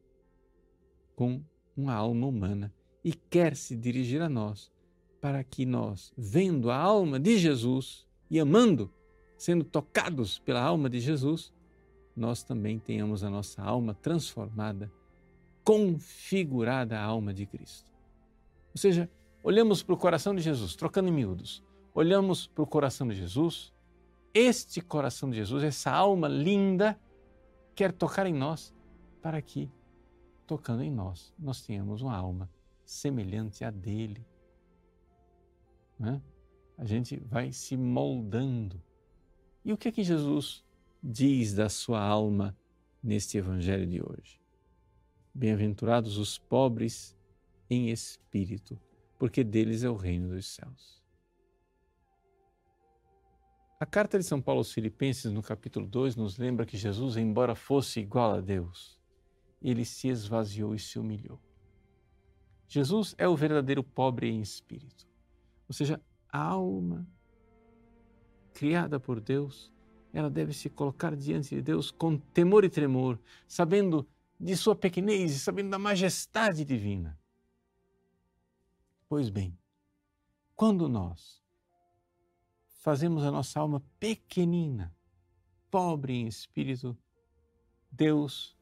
com 1.16 1.42
uma 1.76 1.94
alma 1.94 2.26
humana 2.26 2.74
e 3.04 3.12
quer 3.12 3.56
se 3.56 3.76
dirigir 3.76 4.20
a 4.20 4.28
nós 4.28 4.70
para 5.20 5.42
que 5.42 5.66
nós, 5.66 6.12
vendo 6.16 6.70
a 6.70 6.76
alma 6.76 7.18
de 7.18 7.38
Jesus 7.38 8.06
e 8.30 8.38
amando, 8.38 8.92
sendo 9.36 9.64
tocados 9.64 10.38
pela 10.38 10.62
alma 10.62 10.88
de 10.88 11.00
Jesus, 11.00 11.52
nós 12.14 12.42
também 12.42 12.78
tenhamos 12.78 13.22
a 13.22 13.30
nossa 13.30 13.62
alma 13.62 13.94
transformada, 13.94 14.92
configurada 15.64 16.98
à 16.98 17.02
alma 17.02 17.32
de 17.32 17.46
Cristo. 17.46 17.92
Ou 18.72 18.78
seja, 18.78 19.10
olhamos 19.42 19.82
para 19.82 19.94
o 19.94 19.98
coração 19.98 20.34
de 20.34 20.42
Jesus, 20.42 20.74
trocando 20.74 21.08
em 21.08 21.12
miúdos, 21.12 21.62
olhamos 21.94 22.46
para 22.46 22.62
o 22.62 22.66
coração 22.66 23.06
de 23.08 23.14
Jesus, 23.14 23.72
este 24.34 24.80
coração 24.80 25.30
de 25.30 25.36
Jesus, 25.36 25.64
essa 25.64 25.90
alma 25.90 26.28
linda, 26.28 26.98
quer 27.74 27.92
tocar 27.92 28.26
em 28.26 28.34
nós, 28.34 28.74
para 29.22 29.40
que, 29.40 29.70
tocando 30.46 30.82
em 30.82 30.90
nós, 30.90 31.32
nós 31.38 31.62
tenhamos 31.62 32.02
uma 32.02 32.16
alma 32.16 32.48
semelhante 32.88 33.64
à 33.64 33.70
dele. 33.70 34.26
Né? 35.98 36.22
A 36.78 36.86
gente 36.86 37.18
vai 37.18 37.52
se 37.52 37.76
moldando. 37.76 38.82
E 39.62 39.74
o 39.74 39.76
que 39.76 39.88
é 39.88 39.92
que 39.92 40.02
Jesus 40.02 40.64
diz 41.02 41.52
da 41.52 41.68
sua 41.68 42.00
alma 42.00 42.56
neste 43.02 43.36
Evangelho 43.36 43.86
de 43.86 44.00
hoje. 44.00 44.40
Bem-aventurados 45.34 46.16
os 46.16 46.38
pobres 46.38 47.14
em 47.68 47.90
espírito, 47.90 48.80
porque 49.18 49.44
deles 49.44 49.84
é 49.84 49.90
o 49.90 49.94
reino 49.94 50.30
dos 50.30 50.46
céus. 50.46 51.02
A 53.78 53.84
carta 53.84 54.18
de 54.18 54.24
São 54.24 54.40
Paulo 54.40 54.60
aos 54.60 54.72
Filipenses, 54.72 55.30
no 55.30 55.42
capítulo 55.42 55.86
2, 55.86 56.16
nos 56.16 56.38
lembra 56.38 56.64
que 56.64 56.78
Jesus, 56.78 57.18
embora 57.18 57.54
fosse 57.54 58.00
igual 58.00 58.32
a 58.32 58.40
Deus, 58.40 58.98
ele 59.60 59.84
se 59.84 60.08
esvaziou 60.08 60.74
e 60.74 60.78
se 60.78 60.98
humilhou. 60.98 61.38
Jesus 62.68 63.14
é 63.16 63.26
o 63.26 63.34
verdadeiro 63.34 63.82
pobre 63.82 64.28
em 64.28 64.40
espírito, 64.40 65.08
ou 65.66 65.74
seja, 65.74 66.00
a 66.28 66.42
alma 66.42 67.08
criada 68.52 69.00
por 69.00 69.20
Deus 69.20 69.72
ela 70.12 70.30
deve 70.30 70.52
se 70.52 70.68
colocar 70.68 71.14
diante 71.14 71.54
de 71.54 71.62
Deus 71.62 71.90
com 71.90 72.18
temor 72.18 72.64
e 72.64 72.68
tremor, 72.68 73.18
sabendo 73.46 74.08
de 74.38 74.56
sua 74.56 74.74
pequenez 74.74 75.34
e 75.34 75.38
sabendo 75.38 75.70
da 75.70 75.78
majestade 75.78 76.64
divina. 76.64 77.18
Pois 79.08 79.30
bem, 79.30 79.58
quando 80.54 80.88
nós 80.88 81.42
fazemos 82.80 83.22
a 83.24 83.30
nossa 83.30 83.60
alma 83.60 83.82
pequenina, 83.98 84.94
pobre 85.70 86.14
em 86.14 86.26
espírito, 86.26 86.96
Deus 87.90 88.56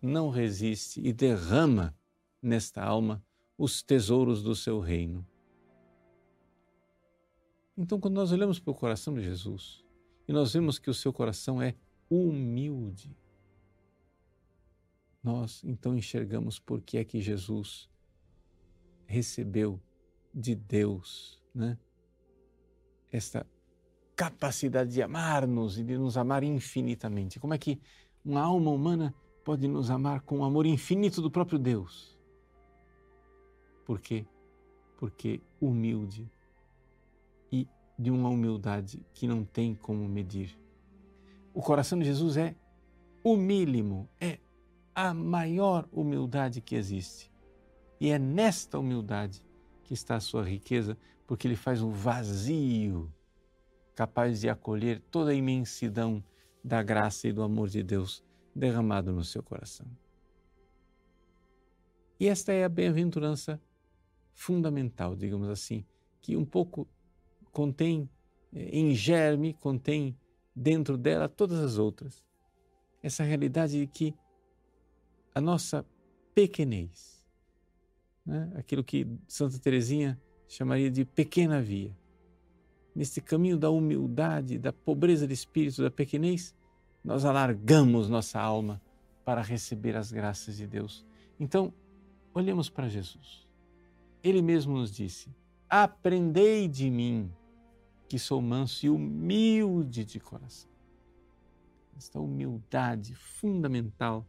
não 0.00 0.30
resiste 0.30 1.00
e 1.00 1.12
derrama 1.12 1.94
nesta 2.40 2.82
alma 2.82 3.24
os 3.56 3.82
tesouros 3.82 4.42
do 4.42 4.54
seu 4.54 4.80
reino. 4.80 5.26
Então, 7.76 8.00
quando 8.00 8.14
nós 8.14 8.32
olhamos 8.32 8.58
para 8.58 8.70
o 8.70 8.74
coração 8.74 9.14
de 9.14 9.22
Jesus, 9.22 9.84
e 10.28 10.32
nós 10.32 10.52
vemos 10.52 10.78
que 10.78 10.90
o 10.90 10.94
seu 10.94 11.12
coração 11.12 11.60
é 11.60 11.74
humilde. 12.10 13.16
Nós 15.22 15.62
então 15.64 15.96
enxergamos 15.96 16.58
por 16.58 16.80
que 16.80 16.98
é 16.98 17.04
que 17.04 17.20
Jesus 17.20 17.88
recebeu 19.06 19.80
de 20.34 20.54
Deus, 20.54 21.42
né? 21.54 21.78
Esta 23.10 23.46
capacidade 24.14 24.90
de 24.92 25.02
amar-nos 25.02 25.78
e 25.78 25.84
de 25.84 25.96
nos 25.96 26.16
amar 26.16 26.42
infinitamente. 26.42 27.38
Como 27.38 27.54
é 27.54 27.58
que 27.58 27.80
uma 28.24 28.40
alma 28.40 28.70
humana 28.70 29.14
pode 29.44 29.68
nos 29.68 29.90
amar 29.90 30.22
com 30.22 30.40
o 30.40 30.44
amor 30.44 30.66
infinito 30.66 31.20
do 31.22 31.30
próprio 31.30 31.58
Deus? 31.58 32.15
Por 33.86 34.00
quê? 34.00 34.26
Porque 34.98 35.40
humilde 35.60 36.28
e 37.52 37.68
de 37.96 38.10
uma 38.10 38.28
humildade 38.28 39.00
que 39.14 39.28
não 39.28 39.44
tem 39.44 39.76
como 39.76 40.08
medir. 40.08 40.58
O 41.54 41.62
coração 41.62 41.96
de 41.98 42.04
Jesus 42.04 42.36
é 42.36 42.56
humílimo, 43.22 44.08
é 44.20 44.38
a 44.92 45.14
maior 45.14 45.88
humildade 45.92 46.60
que 46.60 46.74
existe. 46.74 47.30
E 48.00 48.10
é 48.10 48.18
nesta 48.18 48.78
humildade 48.78 49.42
que 49.84 49.94
está 49.94 50.16
a 50.16 50.20
sua 50.20 50.42
riqueza, 50.42 50.98
porque 51.26 51.46
ele 51.46 51.56
faz 51.56 51.80
um 51.80 51.90
vazio 51.90 53.10
capaz 53.94 54.40
de 54.40 54.48
acolher 54.48 55.00
toda 55.10 55.30
a 55.30 55.34
imensidão 55.34 56.22
da 56.62 56.82
graça 56.82 57.28
e 57.28 57.32
do 57.32 57.42
amor 57.42 57.68
de 57.68 57.82
Deus 57.82 58.22
derramado 58.54 59.12
no 59.12 59.22
seu 59.22 59.42
coração. 59.42 59.86
E 62.18 62.26
esta 62.26 62.52
é 62.52 62.64
a 62.64 62.68
bem-aventurança 62.68 63.60
fundamental, 64.36 65.16
digamos 65.16 65.48
assim, 65.48 65.84
que 66.20 66.36
um 66.36 66.44
pouco 66.44 66.86
contém 67.50 68.08
eh, 68.54 68.78
em 68.78 68.94
germe, 68.94 69.54
contém 69.54 70.14
dentro 70.54 70.96
dela 70.98 71.26
todas 71.28 71.58
as 71.58 71.78
outras. 71.78 72.22
Essa 73.02 73.24
realidade 73.24 73.80
de 73.80 73.86
que 73.86 74.14
a 75.34 75.40
nossa 75.40 75.84
pequenez, 76.34 77.24
né? 78.24 78.52
aquilo 78.56 78.84
que 78.84 79.06
Santa 79.26 79.58
Teresinha 79.58 80.20
chamaria 80.46 80.90
de 80.90 81.04
pequena 81.04 81.60
via. 81.60 81.96
Neste 82.94 83.20
caminho 83.20 83.56
da 83.56 83.70
humildade, 83.70 84.58
da 84.58 84.72
pobreza 84.72 85.26
de 85.26 85.32
espírito, 85.32 85.82
da 85.82 85.90
pequenez, 85.90 86.54
nós 87.02 87.24
alargamos 87.24 88.08
nossa 88.08 88.38
alma 88.40 88.82
para 89.24 89.40
receber 89.40 89.96
as 89.96 90.12
graças 90.12 90.56
de 90.56 90.66
Deus. 90.66 91.06
Então, 91.40 91.72
olhemos 92.34 92.68
para 92.68 92.88
Jesus. 92.88 93.45
Ele 94.22 94.42
mesmo 94.42 94.76
nos 94.76 94.90
disse: 94.90 95.34
Aprendei 95.68 96.68
de 96.68 96.90
mim, 96.90 97.32
que 98.08 98.18
sou 98.18 98.40
manso 98.40 98.86
e 98.86 98.90
humilde 98.90 100.04
de 100.04 100.20
coração. 100.20 100.70
Esta 101.96 102.20
humildade 102.20 103.14
fundamental 103.14 104.26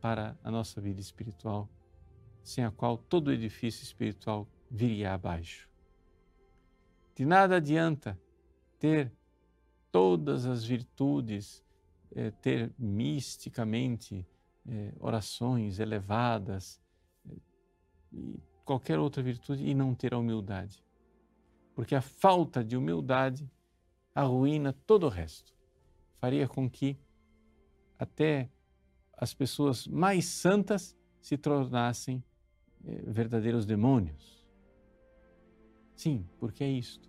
para 0.00 0.38
a 0.44 0.50
nossa 0.50 0.80
vida 0.80 1.00
espiritual, 1.00 1.68
sem 2.42 2.64
a 2.64 2.70
qual 2.70 2.96
todo 2.98 3.32
edifício 3.32 3.82
espiritual 3.82 4.46
viria 4.70 5.14
abaixo. 5.14 5.68
De 7.14 7.24
nada 7.24 7.56
adianta 7.56 8.20
ter 8.78 9.12
todas 9.90 10.44
as 10.44 10.64
virtudes, 10.64 11.64
eh, 12.14 12.30
ter 12.30 12.72
misticamente 12.78 14.26
eh, 14.68 14.92
orações 15.00 15.78
elevadas 15.78 16.80
eh, 17.28 17.38
e 18.12 18.40
qualquer 18.66 18.98
outra 18.98 19.22
virtude 19.22 19.64
e 19.64 19.72
não 19.72 19.94
ter 19.94 20.12
a 20.12 20.18
humildade. 20.18 20.84
Porque 21.74 21.94
a 21.94 22.02
falta 22.02 22.64
de 22.64 22.76
humildade 22.76 23.48
arruína 24.14 24.72
todo 24.72 25.06
o 25.06 25.08
resto. 25.08 25.54
Faria 26.18 26.48
com 26.48 26.68
que 26.68 26.98
até 27.98 28.50
as 29.16 29.32
pessoas 29.32 29.86
mais 29.86 30.26
santas 30.26 30.96
se 31.22 31.38
tornassem 31.38 32.22
eh, 32.84 33.02
verdadeiros 33.06 33.64
demônios. 33.64 34.44
Sim, 35.94 36.26
porque 36.38 36.64
é 36.64 36.68
isto. 36.68 37.08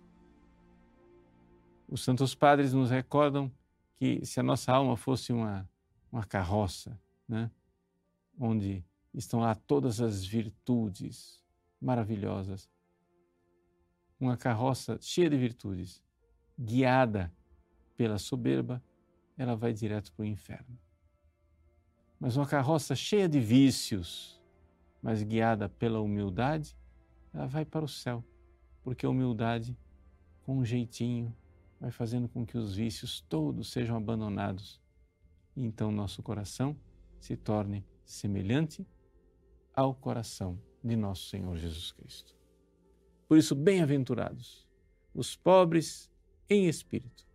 Os 1.88 2.04
santos 2.04 2.34
padres 2.34 2.72
nos 2.72 2.90
recordam 2.90 3.50
que 3.96 4.24
se 4.24 4.38
a 4.38 4.42
nossa 4.42 4.72
alma 4.72 4.96
fosse 4.96 5.32
uma, 5.32 5.68
uma 6.12 6.24
carroça, 6.24 6.98
né, 7.26 7.50
onde 8.38 8.84
estão 9.12 9.40
lá 9.40 9.54
todas 9.54 10.00
as 10.00 10.24
virtudes 10.24 11.42
maravilhosas, 11.80 12.68
uma 14.18 14.36
carroça 14.36 14.98
cheia 15.00 15.30
de 15.30 15.36
virtudes, 15.36 16.02
guiada 16.58 17.32
pela 17.96 18.18
soberba, 18.18 18.82
ela 19.36 19.54
vai 19.54 19.72
direto 19.72 20.12
para 20.12 20.22
o 20.22 20.26
inferno. 20.26 20.78
Mas 22.18 22.36
uma 22.36 22.46
carroça 22.46 22.96
cheia 22.96 23.28
de 23.28 23.38
vícios, 23.38 24.42
mas 25.00 25.22
guiada 25.22 25.68
pela 25.68 26.00
humildade, 26.00 26.76
ela 27.32 27.46
vai 27.46 27.64
para 27.64 27.84
o 27.84 27.88
céu, 27.88 28.24
porque 28.82 29.06
a 29.06 29.08
humildade, 29.08 29.78
com 30.42 30.58
um 30.58 30.64
jeitinho, 30.64 31.34
vai 31.80 31.92
fazendo 31.92 32.28
com 32.28 32.44
que 32.44 32.58
os 32.58 32.74
vícios 32.74 33.20
todos 33.20 33.70
sejam 33.70 33.96
abandonados. 33.96 34.82
E 35.54 35.62
então 35.62 35.92
nosso 35.92 36.22
coração 36.22 36.76
se 37.20 37.36
torne 37.36 37.86
semelhante 38.04 38.84
ao 39.74 39.94
coração 39.94 40.58
de 40.82 40.96
nosso 40.96 41.28
Senhor 41.28 41.56
Jesus 41.56 41.92
Cristo. 41.92 42.34
Por 43.28 43.36
isso, 43.36 43.54
bem-aventurados 43.54 44.66
os 45.14 45.34
pobres 45.34 46.10
em 46.48 46.68
espírito, 46.68 47.26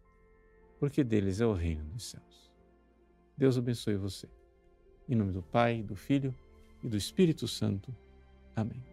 porque 0.80 1.04
deles 1.04 1.42
é 1.42 1.46
o 1.46 1.54
reino 1.54 1.84
dos 1.86 2.06
céus. 2.06 2.52
Deus 3.38 3.58
abençoe 3.58 3.96
você. 3.96 4.28
Em 5.08 5.16
nome 5.16 5.32
do 5.32 5.44
Pai, 5.44 5.84
do 5.84 5.96
Filho 5.96 6.34
e 6.82 6.88
do 6.88 6.96
Espírito 6.96 7.48
Santo. 7.48 7.94
Amém. 8.56 8.93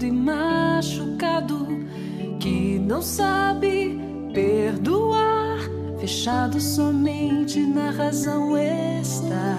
Endurecido 0.00 0.06
e 0.06 0.12
machucado, 0.12 1.66
que 2.38 2.78
não 2.78 3.02
sabe 3.02 3.98
perdoar, 4.32 5.58
fechado 5.98 6.60
somente 6.60 7.60
na 7.60 7.90
razão 7.90 8.56
está. 8.56 9.56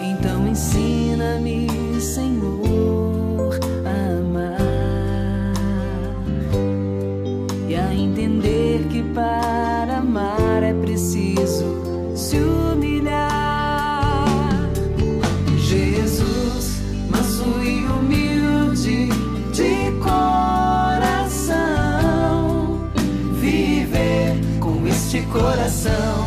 Então 0.00 0.46
ensina-me, 0.48 1.68
Senhor, 2.00 3.09
coração 25.80 26.19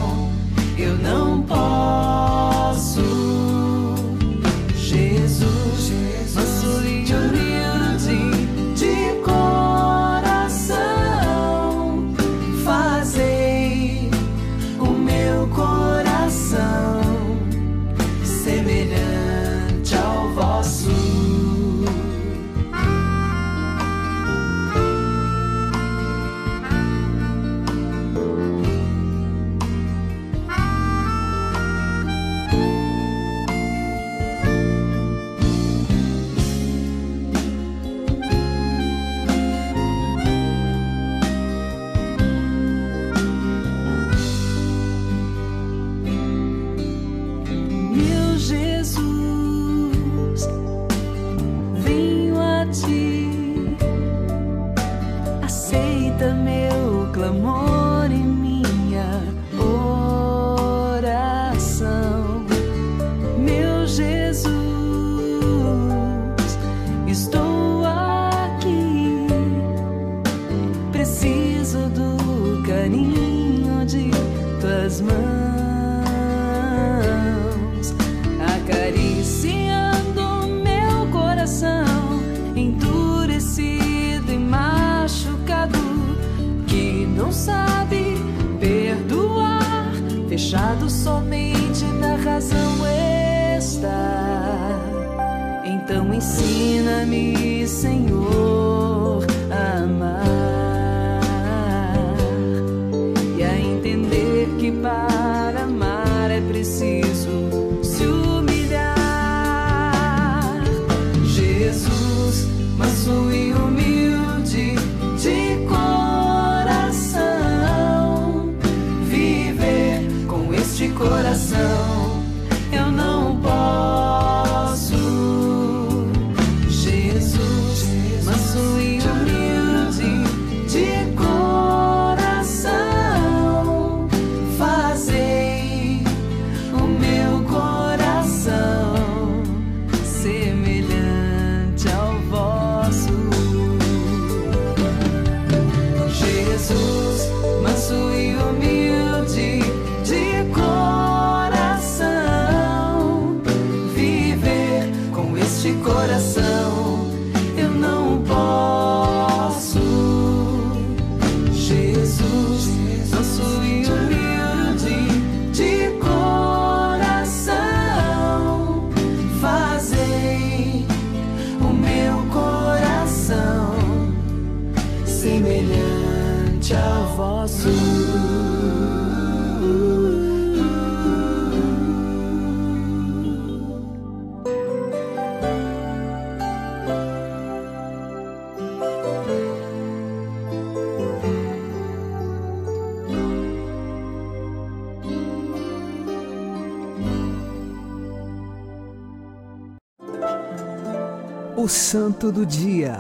O 201.64 201.70
Santo 201.70 202.30
do 202.30 202.46
Dia, 202.46 202.98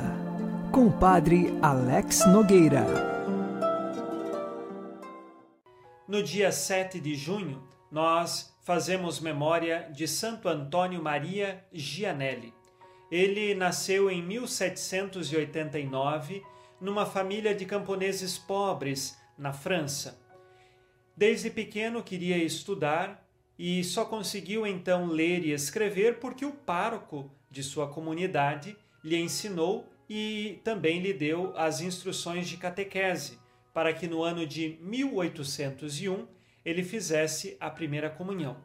com 0.72 0.88
o 0.88 0.98
Padre 0.98 1.48
Alex 1.62 2.26
Nogueira. 2.28 2.86
No 6.08 6.24
dia 6.24 6.50
7 6.50 7.02
de 7.02 7.14
junho, 7.14 7.62
nós 7.92 8.56
fazemos 8.62 9.20
memória 9.20 9.92
de 9.94 10.08
Santo 10.08 10.48
Antônio 10.48 11.04
Maria 11.04 11.66
Gianelli. 11.74 12.54
Ele 13.12 13.54
nasceu 13.54 14.10
em 14.10 14.24
1789 14.24 16.42
numa 16.80 17.06
família 17.06 17.54
de 17.54 17.66
camponeses 17.66 18.38
pobres 18.38 19.20
na 19.38 19.52
França. 19.52 20.18
Desde 21.18 21.50
pequeno 21.50 22.02
queria 22.02 22.38
estudar 22.38 23.28
e 23.60 23.84
só 23.84 24.06
conseguiu 24.06 24.66
então 24.66 25.06
ler 25.06 25.44
e 25.44 25.52
escrever 25.52 26.22
porque 26.22 26.46
o 26.46 26.54
pároco 26.54 27.30
de 27.54 27.62
sua 27.62 27.88
comunidade 27.88 28.76
lhe 29.04 29.16
ensinou 29.16 29.88
e 30.10 30.60
também 30.64 31.00
lhe 31.00 31.14
deu 31.14 31.54
as 31.56 31.82
instruções 31.82 32.50
de 32.50 32.58
catequese, 32.58 33.40
para 33.72 33.94
que 33.94 34.08
no 34.08 34.24
ano 34.24 34.46
de 34.46 34.78
1801 34.82 36.28
ele 36.66 36.84
fizesse 36.84 37.56
a 37.60 37.70
primeira 37.70 38.10
comunhão. 38.10 38.58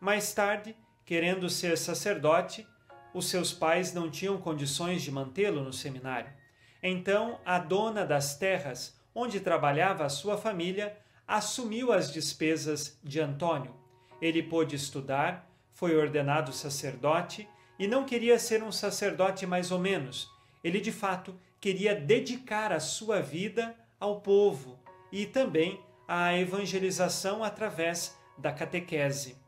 Mais 0.00 0.32
tarde, 0.32 0.76
querendo 1.04 1.50
ser 1.50 1.76
sacerdote, 1.76 2.66
os 3.12 3.28
seus 3.28 3.52
pais 3.52 3.92
não 3.92 4.08
tinham 4.08 4.38
condições 4.38 5.02
de 5.02 5.10
mantê-lo 5.10 5.64
no 5.64 5.72
seminário. 5.72 6.32
Então, 6.80 7.40
a 7.44 7.58
dona 7.58 8.06
das 8.06 8.38
terras 8.38 8.96
onde 9.12 9.40
trabalhava 9.40 10.04
a 10.04 10.08
sua 10.08 10.38
família 10.38 10.96
assumiu 11.26 11.92
as 11.92 12.12
despesas 12.12 12.98
de 13.02 13.20
Antônio. 13.20 13.74
Ele 14.22 14.40
pôde 14.42 14.76
estudar, 14.76 15.50
foi 15.72 15.96
ordenado 15.96 16.52
sacerdote 16.52 17.48
e 17.80 17.88
não 17.88 18.04
queria 18.04 18.38
ser 18.38 18.62
um 18.62 18.70
sacerdote 18.70 19.46
mais 19.46 19.72
ou 19.72 19.78
menos. 19.78 20.30
Ele 20.62 20.78
de 20.82 20.92
fato 20.92 21.34
queria 21.58 21.94
dedicar 21.94 22.72
a 22.72 22.78
sua 22.78 23.22
vida 23.22 23.74
ao 23.98 24.20
povo 24.20 24.78
e 25.10 25.24
também 25.24 25.80
à 26.06 26.36
evangelização 26.36 27.42
através 27.42 28.14
da 28.36 28.52
catequese. 28.52 29.38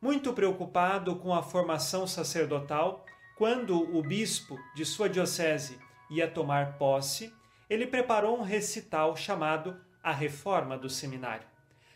Muito 0.00 0.32
preocupado 0.32 1.16
com 1.16 1.34
a 1.34 1.42
formação 1.42 2.06
sacerdotal, 2.06 3.04
quando 3.36 3.76
o 3.96 4.00
bispo 4.02 4.56
de 4.76 4.84
sua 4.84 5.08
diocese 5.08 5.76
ia 6.08 6.28
tomar 6.28 6.78
posse, 6.78 7.34
ele 7.68 7.88
preparou 7.88 8.38
um 8.38 8.42
recital 8.42 9.16
chamado 9.16 9.76
A 10.00 10.12
Reforma 10.12 10.78
do 10.78 10.88
Seminário. 10.88 11.46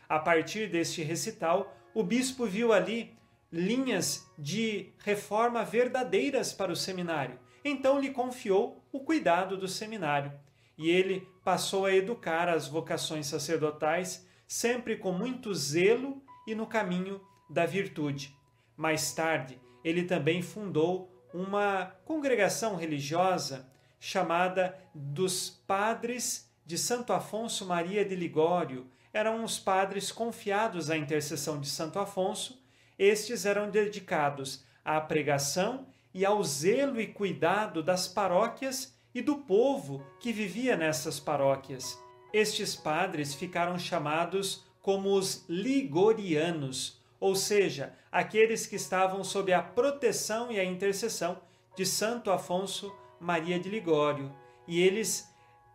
A 0.09 0.19
partir 0.19 0.69
deste 0.69 1.03
recital, 1.03 1.73
o 1.95 2.03
bispo 2.03 2.47
viu 2.47 2.73
ali 2.73 3.17
linhas 3.51 4.31
de 4.39 4.93
reforma 4.99 5.65
verdadeiras 5.65 6.53
para 6.53 6.73
o 6.73 6.77
seminário. 6.77 7.39
Então 7.65 7.99
lhe 7.99 8.11
confiou 8.11 8.85
o 8.93 9.01
cuidado 9.01 9.57
do 9.57 9.67
seminário 9.67 10.33
e 10.77 10.91
ele 10.91 11.27
passou 11.45 11.87
a 11.87 11.95
educar 11.95 12.49
as 12.49 12.69
vocações 12.69 13.27
sacerdotais 13.27 14.27
sempre 14.47 14.97
com 14.97 15.13
muito 15.13 15.53
zelo 15.55 16.23
e 16.47 16.55
no 16.55 16.67
caminho 16.67 17.21
da 17.51 17.67
virtude. 17.67 18.35
Mais 18.77 19.13
tarde, 19.13 19.61
ele 19.83 20.05
também 20.05 20.41
fundou 20.41 21.13
uma 21.35 21.87
congregação 22.05 22.77
religiosa 22.77 23.69
chamada 24.01 24.79
dos 24.95 25.51
Padres 25.67 26.49
de 26.65 26.79
Santo 26.79 27.13
Afonso 27.13 27.67
Maria 27.67 28.05
de 28.05 28.15
Ligório. 28.15 28.87
Eram 29.13 29.43
os 29.43 29.59
padres 29.59 30.13
confiados 30.13 30.91
à 30.91 30.97
intercessão 30.97 31.61
de 31.61 31.69
Santo 31.69 31.99
Afonso 31.99 32.63
estes 32.99 33.47
eram 33.47 33.71
dedicados 33.71 34.65
à 34.85 35.01
pregação 35.01 35.87
e 36.13 36.25
ao 36.25 36.43
zelo 36.43 37.01
e 37.01 37.07
cuidado 37.07 37.83
das 37.83 38.09
paróquias 38.09 38.97
e 39.15 39.23
do 39.23 39.37
povo 39.37 40.05
que 40.19 40.33
vivia 40.33 40.77
nessas 40.77 41.21
paróquias. 41.21 41.99
Estes 42.33 42.75
padres 42.75 43.35
ficaram 43.35 43.79
chamados 43.79 44.67
como 44.83 45.15
os 45.15 45.45
ligorianos, 45.49 47.03
ou 47.21 47.35
seja, 47.35 47.95
aqueles 48.11 48.67
que 48.67 48.77
estavam 48.77 49.23
sob 49.23 49.53
a 49.53 49.63
proteção 49.63 50.51
e 50.51 50.59
a 50.59 50.65
intercessão 50.65 51.41
de 51.77 51.85
Santo 51.87 52.31
Afonso 52.31 52.95
Maria 53.21 53.59
de 53.59 53.69
Ligório. 53.69 54.35
E 54.67 54.81
eles 54.81 55.29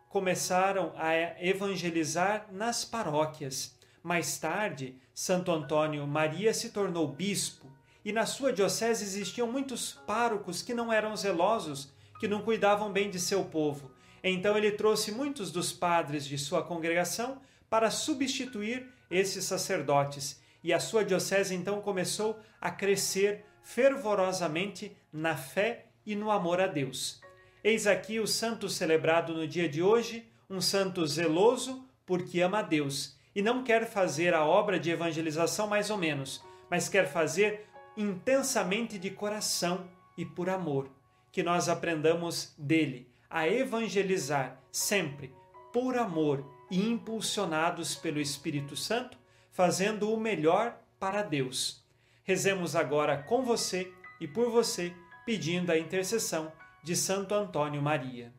começaram 0.08 0.92
a 0.96 1.12
evangelizar 1.44 2.46
nas 2.52 2.84
paróquias. 2.84 3.76
Mais 4.04 4.36
tarde, 4.36 5.00
Santo 5.14 5.50
Antônio 5.50 6.06
Maria 6.06 6.52
se 6.52 6.68
tornou 6.68 7.08
bispo 7.08 7.72
e 8.04 8.12
na 8.12 8.26
sua 8.26 8.52
diocese 8.52 9.02
existiam 9.02 9.50
muitos 9.50 9.94
párocos 10.06 10.60
que 10.60 10.74
não 10.74 10.92
eram 10.92 11.16
zelosos, 11.16 11.90
que 12.20 12.28
não 12.28 12.42
cuidavam 12.42 12.92
bem 12.92 13.08
de 13.08 13.18
seu 13.18 13.46
povo. 13.46 13.90
Então 14.22 14.58
ele 14.58 14.72
trouxe 14.72 15.10
muitos 15.10 15.50
dos 15.50 15.72
padres 15.72 16.26
de 16.26 16.36
sua 16.36 16.62
congregação 16.62 17.40
para 17.70 17.90
substituir 17.90 18.86
esses 19.10 19.46
sacerdotes 19.46 20.38
e 20.62 20.70
a 20.70 20.78
sua 20.78 21.02
diocese 21.02 21.54
então 21.54 21.80
começou 21.80 22.38
a 22.60 22.70
crescer 22.70 23.46
fervorosamente 23.62 24.94
na 25.10 25.34
fé 25.34 25.86
e 26.04 26.14
no 26.14 26.30
amor 26.30 26.60
a 26.60 26.66
Deus. 26.66 27.22
Eis 27.62 27.86
aqui 27.86 28.20
o 28.20 28.26
santo 28.26 28.68
celebrado 28.68 29.32
no 29.32 29.48
dia 29.48 29.66
de 29.66 29.82
hoje, 29.82 30.30
um 30.50 30.60
santo 30.60 31.06
zeloso 31.06 31.88
porque 32.04 32.42
ama 32.42 32.58
a 32.58 32.62
Deus 32.62 33.14
e 33.34 33.42
não 33.42 33.64
quer 33.64 33.86
fazer 33.86 34.32
a 34.32 34.44
obra 34.44 34.78
de 34.78 34.90
evangelização 34.90 35.66
mais 35.66 35.90
ou 35.90 35.98
menos, 35.98 36.44
mas 36.70 36.88
quer 36.88 37.10
fazer 37.10 37.66
intensamente 37.96 38.98
de 38.98 39.10
coração 39.10 39.88
e 40.16 40.24
por 40.24 40.48
amor. 40.48 40.88
Que 41.32 41.42
nós 41.42 41.68
aprendamos 41.68 42.54
dele 42.56 43.08
a 43.28 43.48
evangelizar 43.48 44.60
sempre 44.70 45.34
por 45.72 45.98
amor 45.98 46.44
e 46.70 46.88
impulsionados 46.88 47.96
pelo 47.96 48.20
Espírito 48.20 48.76
Santo, 48.76 49.18
fazendo 49.50 50.12
o 50.12 50.20
melhor 50.20 50.78
para 50.98 51.22
Deus. 51.22 51.84
Rezemos 52.22 52.76
agora 52.76 53.18
com 53.18 53.42
você 53.42 53.92
e 54.20 54.28
por 54.28 54.50
você, 54.50 54.94
pedindo 55.26 55.70
a 55.70 55.78
intercessão 55.78 56.52
de 56.82 56.94
Santo 56.94 57.34
Antônio 57.34 57.82
Maria. 57.82 58.32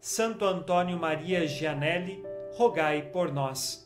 Santo 0.00 0.44
Antônio 0.44 0.98
Maria 0.98 1.46
Gianelli, 1.46 2.22
rogai 2.52 3.02
por 3.02 3.32
nós. 3.32 3.81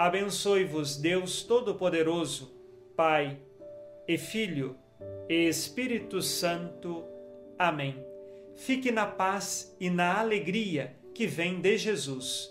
Abençoe-vos, 0.00 0.96
Deus 0.96 1.42
Todo-Poderoso, 1.42 2.50
Pai 2.96 3.36
e 4.08 4.16
Filho 4.16 4.74
e 5.28 5.46
Espírito 5.46 6.22
Santo. 6.22 7.04
Amém. 7.58 8.02
Fique 8.56 8.90
na 8.90 9.04
paz 9.04 9.76
e 9.78 9.90
na 9.90 10.18
alegria 10.18 10.96
que 11.14 11.26
vem 11.26 11.60
de 11.60 11.76
Jesus. 11.76 12.50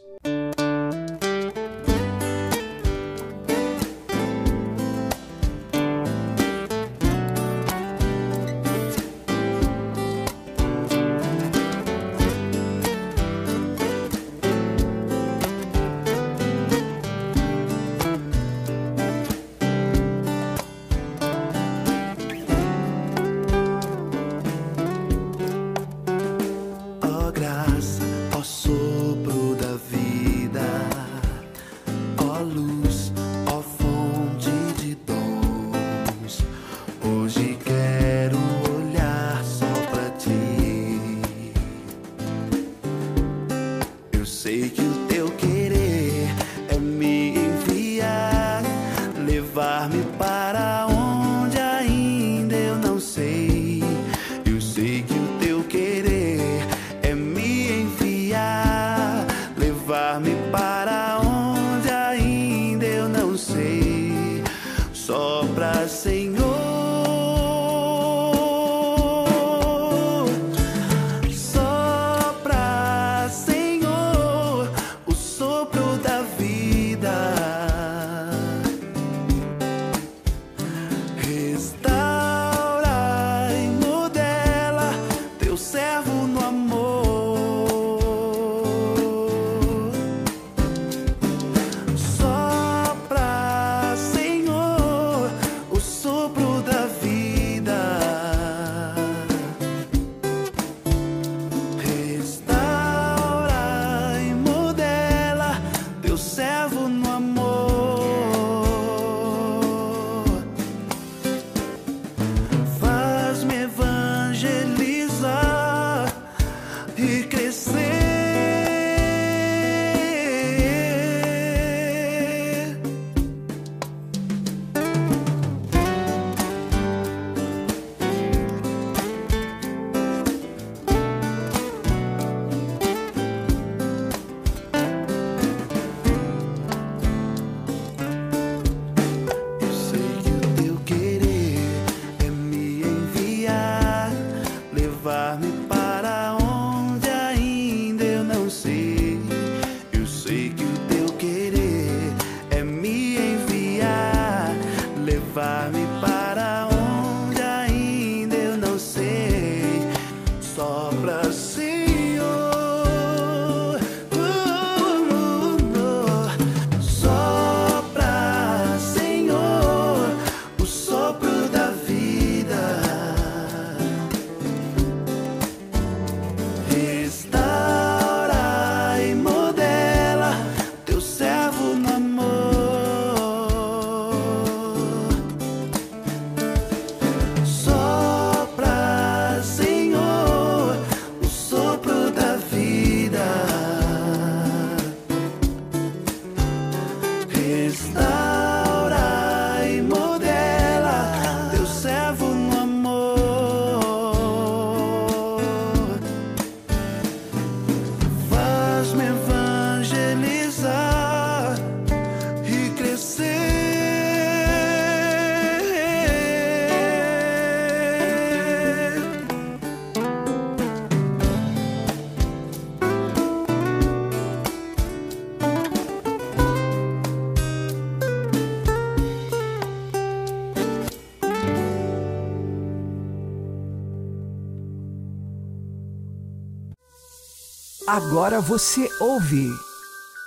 Agora 237.91 238.39
você 238.39 238.87
ouve 238.99 239.49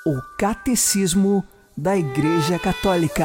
o 0.04 0.20
Catecismo 0.36 1.44
da 1.76 1.96
Igreja 1.96 2.58
Católica. 2.58 3.24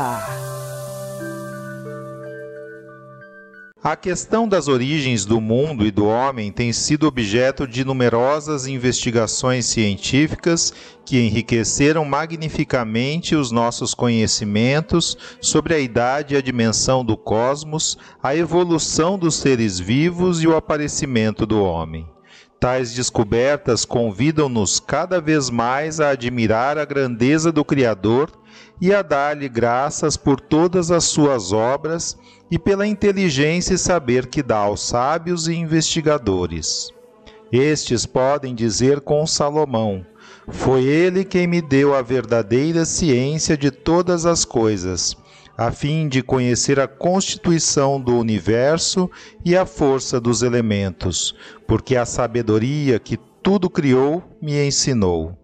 A 3.84 3.95
questão 3.95 4.47
das 4.47 4.67
origens 4.67 5.26
do 5.26 5.41
mundo 5.41 5.88
e 5.88 5.89
do 5.89 6.06
homem 6.06 6.52
tem 6.52 6.71
sido 6.71 7.08
objeto 7.08 7.67
de 7.67 7.84
numerosas 7.84 8.67
investigações 8.67 9.65
científicas 9.65 10.71
que 11.04 11.19
enriqueceram 11.19 12.06
magnificamente 12.06 13.36
os 13.36 13.50
nossos 13.50 13.95
conhecimentos 13.95 15.17
sobre 15.41 15.73
a 15.73 15.80
idade 15.80 16.36
e 16.36 16.38
a 16.38 16.41
dimensão 16.41 17.04
do 17.04 17.17
cosmos, 17.17 17.97
a 18.21 18.36
evolução 18.36 19.17
dos 19.17 19.34
seres 19.34 19.80
vivos 19.80 20.43
e 20.43 20.47
o 20.47 20.56
aparecimento 20.56 21.43
do 21.43 21.60
homem. 21.63 22.08
Tais 22.60 22.91
descobertas 22.93 23.86
convidam-nos 23.86 24.80
cada 24.80 25.22
vez 25.22 25.50
mais 25.50 26.00
a 26.00 26.10
admirar 26.10 26.76
a 26.78 26.86
grandeza 26.86 27.52
do 27.52 27.63
Criador 27.63 28.32
e 28.82 28.91
a 28.91 29.04
dar-lhe 29.04 29.48
graças 29.48 30.17
por 30.17 30.41
todas 30.41 30.89
as 30.89 31.04
suas 31.04 31.54
obras 31.54 32.17
e 32.50 32.58
pela 32.58 32.88
inteligência 32.88 33.76
e 33.76 33.78
saber 33.78 34.26
que 34.26 34.41
dá 34.41 34.58
aos 34.58 34.82
sábios 34.82 35.48
e 35.48 35.54
investigadores. 35.54 36.89
Estes 37.52 38.08
podem 38.08 38.56
dizer 38.56 39.02
com 39.02 39.28
Salomão: 39.28 40.04
Foi 40.50 40.84
ele 40.84 41.24
quem 41.24 41.46
me 41.46 41.62
deu 41.62 41.93
a 41.93 42.02
verdadeira 42.02 42.86
ciência 42.86 43.56
de 43.56 43.70
todas 43.70 44.26
as 44.26 44.43
coisas 44.43 45.15
a 45.58 45.72
fim 45.72 46.08
de 46.08 46.22
conhecer 46.22 46.80
a 46.80 46.88
constituição 46.88 48.00
do 48.00 48.15
universo 48.15 49.10
e 49.43 49.58
a 49.58 49.65
força 49.65 50.22
dos 50.22 50.43
elementos, 50.43 51.36
porque 51.65 51.96
a 51.96 52.06
sabedoria 52.06 53.00
que 53.00 53.17
tudo 53.41 53.67
criou 53.67 54.24
me 54.39 54.63
ensinou. 54.63 55.36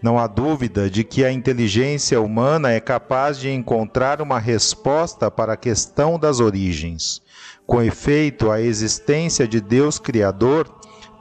Não 0.00 0.18
há 0.18 0.26
dúvida 0.26 0.88
de 0.88 1.04
que 1.04 1.24
a 1.24 1.32
inteligência 1.32 2.18
humana 2.20 2.72
é 2.72 2.80
capaz 2.80 3.38
de 3.38 3.50
encontrar 3.50 4.22
uma 4.22 4.38
resposta 4.38 5.30
para 5.30 5.52
a 5.52 5.56
questão 5.56 6.18
das 6.18 6.40
origens. 6.40 7.20
Com 7.66 7.82
efeito, 7.82 8.50
a 8.50 8.62
existência 8.62 9.46
de 9.46 9.60
Deus 9.60 9.98
Criador 9.98 10.72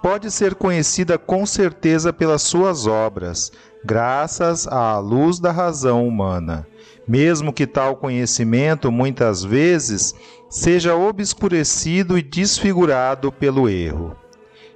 pode 0.01 0.31
ser 0.31 0.55
conhecida 0.55 1.17
com 1.17 1.45
certeza 1.45 2.13
pelas 2.13 2.43
suas 2.43 2.87
obras, 2.87 3.51
graças 3.83 4.65
à 4.67 4.97
luz 4.99 5.39
da 5.39 5.51
razão 5.51 6.07
humana 6.07 6.65
mesmo 7.07 7.53
que 7.53 7.65
tal 7.65 7.95
conhecimento 7.95 8.91
muitas 8.91 9.43
vezes 9.43 10.13
seja 10.49 10.95
obscurecido 10.95 12.17
e 12.17 12.21
desfigurado 12.21 13.31
pelo 13.31 13.69
erro. 13.69 14.15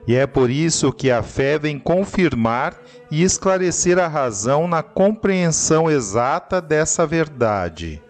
E 0.08 0.16
é 0.16 0.26
por 0.26 0.50
isso 0.50 0.92
que 0.92 1.12
a 1.12 1.22
fé 1.22 1.60
vem 1.60 1.78
confirmar 1.78 2.80
e 3.12 3.24
esclarecer 3.24 4.00
a 4.00 4.08
razão 4.08 4.68
na 4.68 4.82
compreensão 4.82 5.92
exata 5.92 6.62
dessa 6.62 7.06
verdade. 7.06 8.02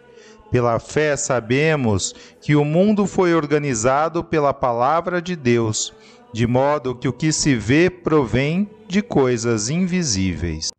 Pela 0.50 0.80
fé 0.80 1.16
sabemos 1.16 2.14
que 2.42 2.56
o 2.56 2.64
mundo 2.64 3.06
foi 3.06 3.34
organizado 3.34 4.24
pela 4.24 4.54
palavra 4.54 5.22
de 5.22 5.36
Deus, 5.36 5.94
de 6.34 6.46
modo 6.46 6.96
que 6.96 7.08
o 7.08 7.14
que 7.14 7.32
se 7.32 7.56
vê 7.56 7.90
provém 7.90 8.70
de 8.88 9.02
coisas 9.02 9.70
invisíveis. 9.70 10.72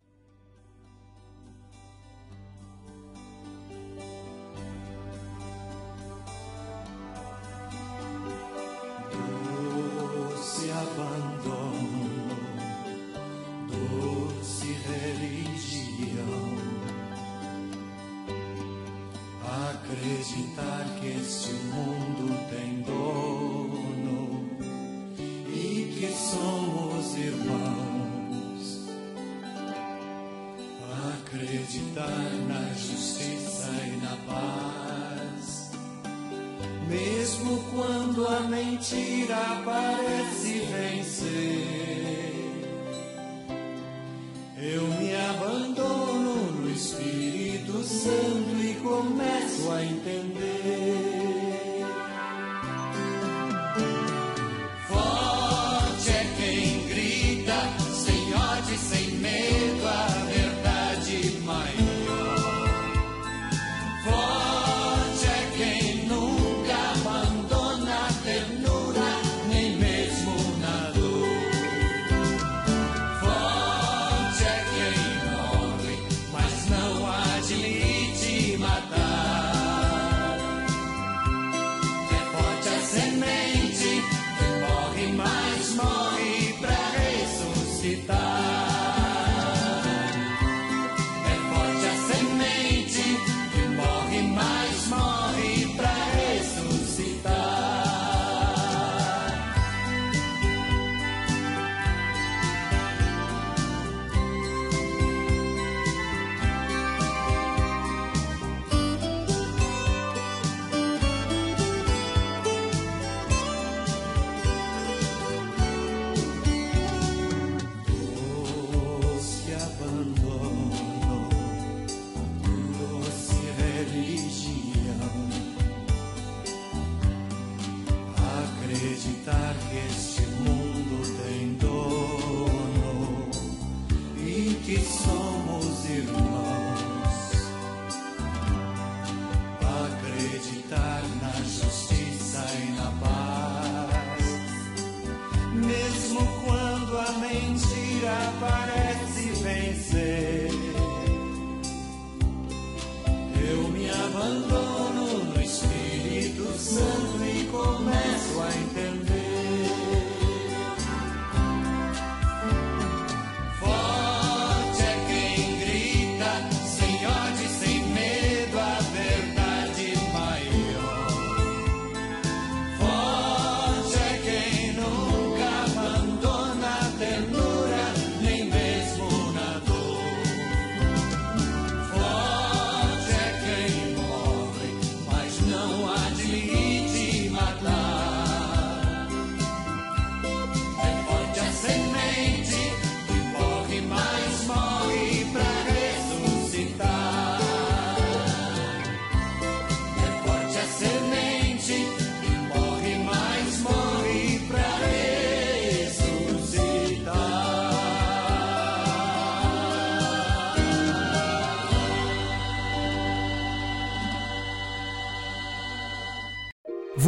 Jesus. 38.83 39.22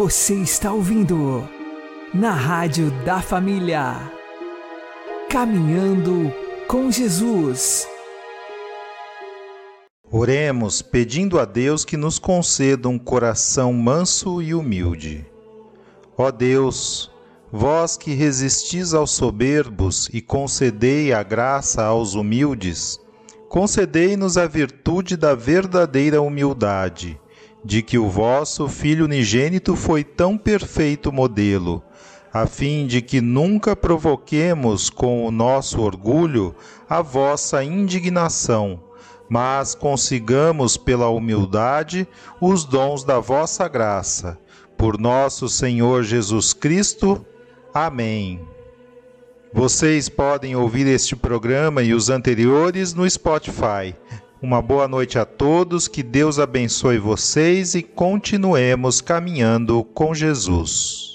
Você 0.05 0.34
está 0.34 0.70
ouvindo 0.70 1.48
na 2.12 2.32
Rádio 2.32 2.90
da 3.07 3.22
Família. 3.22 4.12
Caminhando 5.30 6.30
com 6.68 6.90
Jesus. 6.90 7.88
Oremos 10.12 10.82
pedindo 10.82 11.40
a 11.40 11.46
Deus 11.46 11.86
que 11.86 11.96
nos 11.96 12.18
conceda 12.18 12.86
um 12.86 12.98
coração 12.98 13.72
manso 13.72 14.42
e 14.42 14.55
humilde. 14.55 15.24
Ó 16.18 16.30
Deus, 16.30 17.11
vós 17.50 17.96
que 17.96 18.12
resistis 18.12 18.92
aos 18.92 19.11
soberbos 19.11 20.11
e 20.12 20.20
concedei 20.20 21.14
a 21.14 21.22
graça 21.22 21.82
aos 21.82 22.12
humildes, 22.12 23.00
concedei-nos 23.48 24.36
a 24.36 24.46
virtude 24.46 25.16
da 25.16 25.34
verdadeira 25.34 26.20
humildade, 26.20 27.18
de 27.64 27.82
que 27.82 27.98
o 27.98 28.08
vosso 28.08 28.68
Filho 28.68 29.04
unigênito 29.04 29.74
foi 29.74 30.04
tão 30.04 30.36
perfeito 30.36 31.10
modelo, 31.10 31.82
a 32.32 32.46
fim 32.46 32.86
de 32.86 33.00
que 33.00 33.20
nunca 33.20 33.74
provoquemos 33.74 34.90
com 34.90 35.26
o 35.26 35.30
nosso 35.30 35.80
orgulho 35.80 36.54
a 36.88 37.00
vossa 37.00 37.64
indignação 37.64 38.80
mas 39.28 39.74
consigamos 39.74 40.76
pela 40.76 41.08
humildade 41.08 42.06
os 42.40 42.64
dons 42.64 43.04
da 43.04 43.18
vossa 43.18 43.66
graça. 43.68 44.38
Por 44.76 44.98
nosso 44.98 45.48
Senhor 45.48 46.02
Jesus 46.02 46.52
Cristo. 46.52 47.24
Amém. 47.72 48.40
Vocês 49.52 50.08
podem 50.08 50.56
ouvir 50.56 50.86
este 50.86 51.14
programa 51.14 51.82
e 51.82 51.94
os 51.94 52.10
anteriores 52.10 52.92
no 52.92 53.08
Spotify. 53.08 53.94
Uma 54.45 54.61
boa 54.61 54.86
noite 54.86 55.18
a 55.18 55.24
todos, 55.24 55.88
que 55.88 56.03
Deus 56.03 56.38
abençoe 56.38 56.99
vocês 56.99 57.74
e 57.74 57.82
continuemos 57.82 59.01
caminhando 59.01 59.82
com 59.82 60.14
Jesus. 60.14 61.13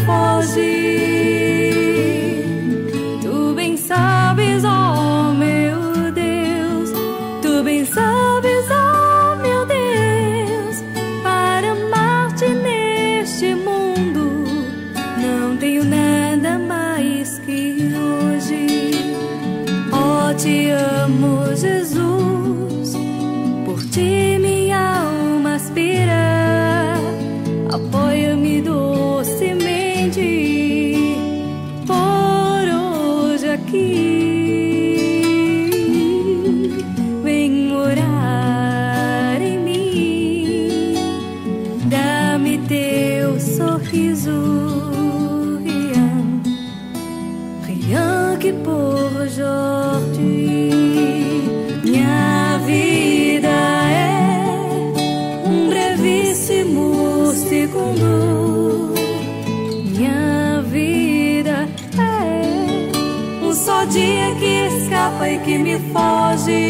dose. 66.33 66.62